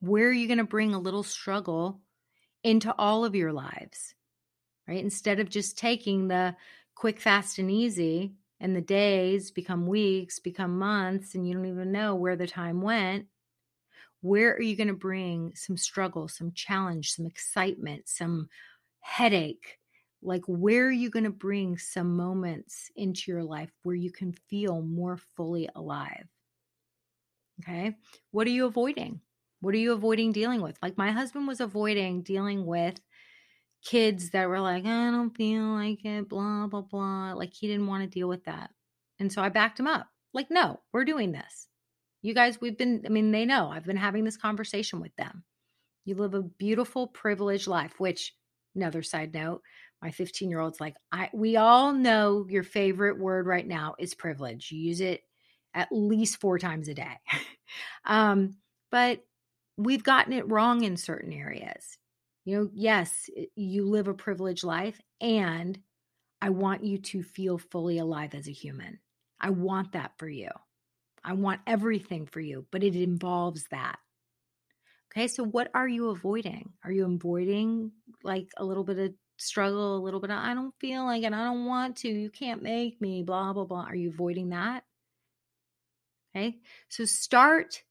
Where 0.00 0.28
are 0.28 0.32
you 0.32 0.46
going 0.46 0.58
to 0.58 0.64
bring 0.64 0.94
a 0.94 1.00
little 1.00 1.22
struggle 1.22 2.00
into 2.62 2.94
all 2.98 3.24
of 3.24 3.34
your 3.34 3.52
lives? 3.52 4.14
Right? 4.86 5.02
Instead 5.02 5.40
of 5.40 5.48
just 5.48 5.78
taking 5.78 6.28
the 6.28 6.56
quick, 6.94 7.20
fast, 7.20 7.58
and 7.58 7.70
easy, 7.70 8.34
and 8.60 8.74
the 8.74 8.80
days 8.80 9.50
become 9.50 9.86
weeks, 9.86 10.38
become 10.38 10.78
months, 10.78 11.34
and 11.34 11.46
you 11.46 11.54
don't 11.54 11.66
even 11.66 11.92
know 11.92 12.14
where 12.14 12.36
the 12.36 12.46
time 12.46 12.80
went, 12.80 13.26
where 14.22 14.54
are 14.54 14.62
you 14.62 14.76
going 14.76 14.88
to 14.88 14.94
bring 14.94 15.52
some 15.54 15.76
struggle, 15.76 16.26
some 16.28 16.52
challenge, 16.52 17.12
some 17.12 17.26
excitement, 17.26 18.08
some 18.08 18.48
headache? 19.00 19.78
Like, 20.26 20.42
where 20.46 20.86
are 20.86 20.92
you 20.92 21.08
going 21.08 21.24
to 21.24 21.30
bring 21.30 21.78
some 21.78 22.16
moments 22.16 22.90
into 22.96 23.30
your 23.30 23.44
life 23.44 23.70
where 23.84 23.94
you 23.94 24.10
can 24.10 24.32
feel 24.50 24.82
more 24.82 25.18
fully 25.36 25.68
alive? 25.74 26.26
Okay. 27.62 27.96
What 28.32 28.46
are 28.46 28.50
you 28.50 28.66
avoiding? 28.66 29.20
What 29.60 29.74
are 29.74 29.78
you 29.78 29.92
avoiding 29.92 30.32
dealing 30.32 30.60
with? 30.60 30.76
Like 30.82 30.98
my 30.98 31.12
husband 31.12 31.46
was 31.46 31.60
avoiding 31.60 32.22
dealing 32.22 32.66
with 32.66 33.00
kids 33.84 34.30
that 34.30 34.48
were 34.48 34.60
like, 34.60 34.84
I 34.84 35.10
don't 35.10 35.34
feel 35.34 35.62
like 35.62 36.04
it, 36.04 36.28
blah, 36.28 36.66
blah, 36.66 36.82
blah. 36.82 37.32
Like 37.32 37.54
he 37.54 37.68
didn't 37.68 37.86
want 37.86 38.02
to 38.02 38.08
deal 38.08 38.28
with 38.28 38.44
that. 38.44 38.70
And 39.18 39.32
so 39.32 39.40
I 39.42 39.48
backed 39.48 39.80
him 39.80 39.86
up. 39.86 40.08
Like, 40.34 40.50
no, 40.50 40.80
we're 40.92 41.04
doing 41.04 41.32
this. 41.32 41.68
You 42.20 42.34
guys, 42.34 42.60
we've 42.60 42.76
been, 42.76 43.04
I 43.06 43.08
mean, 43.08 43.30
they 43.30 43.46
know 43.46 43.70
I've 43.70 43.86
been 43.86 43.96
having 43.96 44.24
this 44.24 44.36
conversation 44.36 45.00
with 45.00 45.14
them. 45.16 45.44
You 46.04 46.16
live 46.16 46.34
a 46.34 46.42
beautiful, 46.42 47.06
privileged 47.06 47.68
life, 47.68 47.94
which, 47.98 48.34
another 48.74 49.02
side 49.02 49.32
note, 49.32 49.62
my 50.02 50.10
15 50.10 50.50
year 50.50 50.60
old's 50.60 50.80
like, 50.80 50.96
I, 51.12 51.30
we 51.32 51.56
all 51.56 51.92
know 51.92 52.46
your 52.48 52.62
favorite 52.62 53.18
word 53.18 53.46
right 53.46 53.66
now 53.66 53.94
is 53.98 54.14
privilege. 54.14 54.70
You 54.70 54.78
use 54.78 55.00
it 55.00 55.22
at 55.74 55.88
least 55.90 56.40
four 56.40 56.58
times 56.58 56.88
a 56.88 56.94
day. 56.94 57.18
um, 58.04 58.56
but 58.90 59.24
we've 59.76 60.04
gotten 60.04 60.32
it 60.32 60.50
wrong 60.50 60.84
in 60.84 60.96
certain 60.96 61.32
areas. 61.32 61.98
You 62.44 62.56
know, 62.56 62.70
yes, 62.72 63.28
you 63.56 63.88
live 63.88 64.06
a 64.06 64.14
privileged 64.14 64.64
life, 64.64 65.00
and 65.20 65.78
I 66.40 66.50
want 66.50 66.84
you 66.84 66.98
to 66.98 67.22
feel 67.22 67.58
fully 67.58 67.98
alive 67.98 68.34
as 68.34 68.46
a 68.46 68.52
human. 68.52 69.00
I 69.40 69.50
want 69.50 69.92
that 69.92 70.12
for 70.18 70.28
you. 70.28 70.50
I 71.24 71.32
want 71.32 71.60
everything 71.66 72.26
for 72.26 72.40
you, 72.40 72.66
but 72.70 72.84
it 72.84 72.94
involves 72.94 73.66
that. 73.72 73.98
Okay, 75.10 75.26
so 75.28 75.44
what 75.44 75.70
are 75.74 75.88
you 75.88 76.10
avoiding? 76.10 76.72
Are 76.84 76.92
you 76.92 77.04
avoiding 77.04 77.90
like 78.22 78.48
a 78.56 78.64
little 78.64 78.84
bit 78.84 78.98
of 78.98 79.12
struggle, 79.36 79.96
a 79.96 80.02
little 80.02 80.20
bit 80.20 80.30
I 80.30 80.54
don't 80.54 80.74
feel 80.78 81.04
like 81.04 81.22
it, 81.22 81.32
I 81.32 81.44
don't 81.44 81.66
want 81.66 81.96
to, 81.98 82.08
you 82.08 82.30
can't 82.30 82.62
make 82.62 83.00
me, 83.00 83.22
blah, 83.22 83.52
blah, 83.52 83.64
blah. 83.64 83.84
Are 83.84 83.94
you 83.94 84.10
avoiding 84.10 84.50
that? 84.50 84.84
Okay, 86.34 86.58
so 86.88 87.04
start 87.04 87.82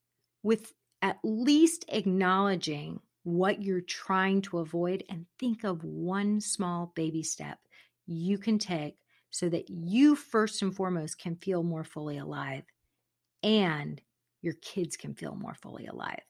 with 0.43 0.73
at 1.01 1.17
least 1.23 1.85
acknowledging 1.89 2.99
what 3.23 3.63
you're 3.63 3.81
trying 3.81 4.41
to 4.43 4.59
avoid 4.59 5.03
and 5.09 5.25
think 5.39 5.63
of 5.63 5.83
one 5.83 6.39
small 6.39 6.91
baby 6.95 7.23
step 7.23 7.57
you 8.05 8.37
can 8.37 8.59
take 8.59 8.97
so 9.31 9.49
that 9.49 9.69
you, 9.69 10.15
first 10.15 10.61
and 10.61 10.75
foremost, 10.75 11.17
can 11.17 11.35
feel 11.35 11.63
more 11.63 11.83
fully 11.83 12.19
alive 12.19 12.63
and 13.43 14.01
your 14.41 14.53
kids 14.61 14.95
can 14.95 15.15
feel 15.15 15.35
more 15.35 15.55
fully 15.55 15.87
alive 15.87 16.21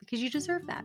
because 0.00 0.20
you 0.20 0.30
deserve 0.30 0.66
that. 0.66 0.84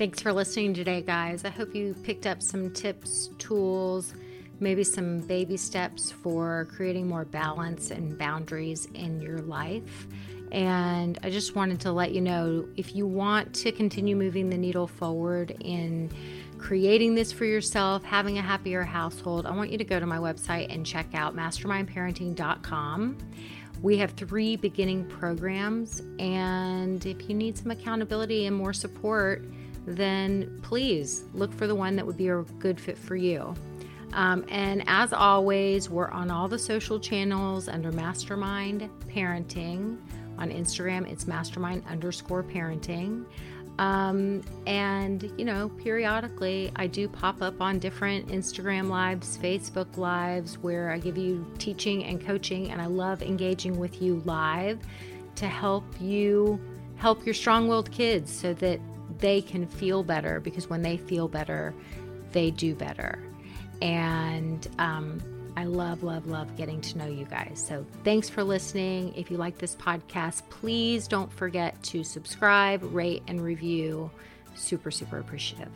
Thanks 0.00 0.22
for 0.22 0.32
listening 0.32 0.72
today, 0.72 1.02
guys. 1.02 1.44
I 1.44 1.50
hope 1.50 1.74
you 1.74 1.94
picked 2.04 2.26
up 2.26 2.40
some 2.40 2.72
tips, 2.72 3.28
tools, 3.36 4.14
maybe 4.58 4.82
some 4.82 5.18
baby 5.18 5.58
steps 5.58 6.10
for 6.10 6.68
creating 6.74 7.06
more 7.06 7.26
balance 7.26 7.90
and 7.90 8.16
boundaries 8.16 8.86
in 8.94 9.20
your 9.20 9.40
life. 9.40 10.06
And 10.52 11.18
I 11.22 11.28
just 11.28 11.54
wanted 11.54 11.80
to 11.82 11.92
let 11.92 12.12
you 12.12 12.22
know 12.22 12.66
if 12.78 12.94
you 12.96 13.06
want 13.06 13.54
to 13.56 13.72
continue 13.72 14.16
moving 14.16 14.48
the 14.48 14.56
needle 14.56 14.86
forward 14.86 15.54
in 15.60 16.10
creating 16.56 17.14
this 17.14 17.30
for 17.30 17.44
yourself, 17.44 18.02
having 18.02 18.38
a 18.38 18.42
happier 18.42 18.84
household, 18.84 19.44
I 19.44 19.50
want 19.50 19.68
you 19.68 19.76
to 19.76 19.84
go 19.84 20.00
to 20.00 20.06
my 20.06 20.16
website 20.16 20.72
and 20.72 20.86
check 20.86 21.08
out 21.12 21.36
mastermindparenting.com. 21.36 23.18
We 23.82 23.98
have 23.98 24.12
three 24.12 24.56
beginning 24.56 25.08
programs, 25.08 26.00
and 26.18 27.04
if 27.04 27.28
you 27.28 27.34
need 27.34 27.58
some 27.58 27.70
accountability 27.70 28.46
and 28.46 28.56
more 28.56 28.72
support, 28.72 29.44
then 29.96 30.60
please 30.62 31.24
look 31.34 31.52
for 31.52 31.66
the 31.66 31.74
one 31.74 31.96
that 31.96 32.06
would 32.06 32.16
be 32.16 32.28
a 32.28 32.42
good 32.58 32.80
fit 32.80 32.98
for 32.98 33.16
you. 33.16 33.54
Um, 34.12 34.44
and 34.48 34.82
as 34.86 35.12
always, 35.12 35.88
we're 35.88 36.10
on 36.10 36.30
all 36.30 36.48
the 36.48 36.58
social 36.58 36.98
channels 36.98 37.68
under 37.68 37.92
Mastermind 37.92 38.88
Parenting. 39.08 39.98
On 40.38 40.50
Instagram, 40.50 41.10
it's 41.10 41.26
mastermind 41.26 41.84
underscore 41.88 42.42
parenting. 42.42 43.24
Um, 43.78 44.42
and, 44.66 45.32
you 45.38 45.44
know, 45.44 45.70
periodically 45.82 46.70
I 46.76 46.86
do 46.86 47.08
pop 47.08 47.40
up 47.40 47.60
on 47.60 47.78
different 47.78 48.28
Instagram 48.28 48.88
lives, 48.88 49.38
Facebook 49.38 49.96
lives, 49.96 50.58
where 50.58 50.90
I 50.90 50.98
give 50.98 51.16
you 51.16 51.46
teaching 51.58 52.04
and 52.04 52.24
coaching, 52.24 52.70
and 52.70 52.80
I 52.82 52.86
love 52.86 53.22
engaging 53.22 53.78
with 53.78 54.02
you 54.02 54.22
live 54.24 54.80
to 55.36 55.46
help 55.46 55.84
you 56.00 56.60
help 56.96 57.24
your 57.24 57.34
strong 57.34 57.68
willed 57.68 57.90
kids 57.90 58.30
so 58.30 58.52
that 58.54 58.78
they 59.20 59.42
can 59.42 59.66
feel 59.66 60.02
better 60.02 60.40
because 60.40 60.68
when 60.68 60.82
they 60.82 60.96
feel 60.96 61.28
better, 61.28 61.74
they 62.32 62.50
do 62.50 62.74
better. 62.74 63.18
And, 63.82 64.66
um, 64.78 65.20
I 65.56 65.64
love, 65.64 66.02
love, 66.02 66.26
love 66.26 66.56
getting 66.56 66.80
to 66.80 66.98
know 66.98 67.06
you 67.06 67.24
guys. 67.24 67.62
So 67.66 67.84
thanks 68.04 68.28
for 68.28 68.44
listening. 68.44 69.12
If 69.14 69.30
you 69.30 69.36
like 69.36 69.58
this 69.58 69.74
podcast, 69.76 70.48
please 70.48 71.08
don't 71.08 71.32
forget 71.32 71.80
to 71.84 72.04
subscribe, 72.04 72.82
rate, 72.94 73.22
and 73.26 73.40
review. 73.40 74.10
Super, 74.54 74.90
super 74.90 75.18
appreciative. 75.18 75.70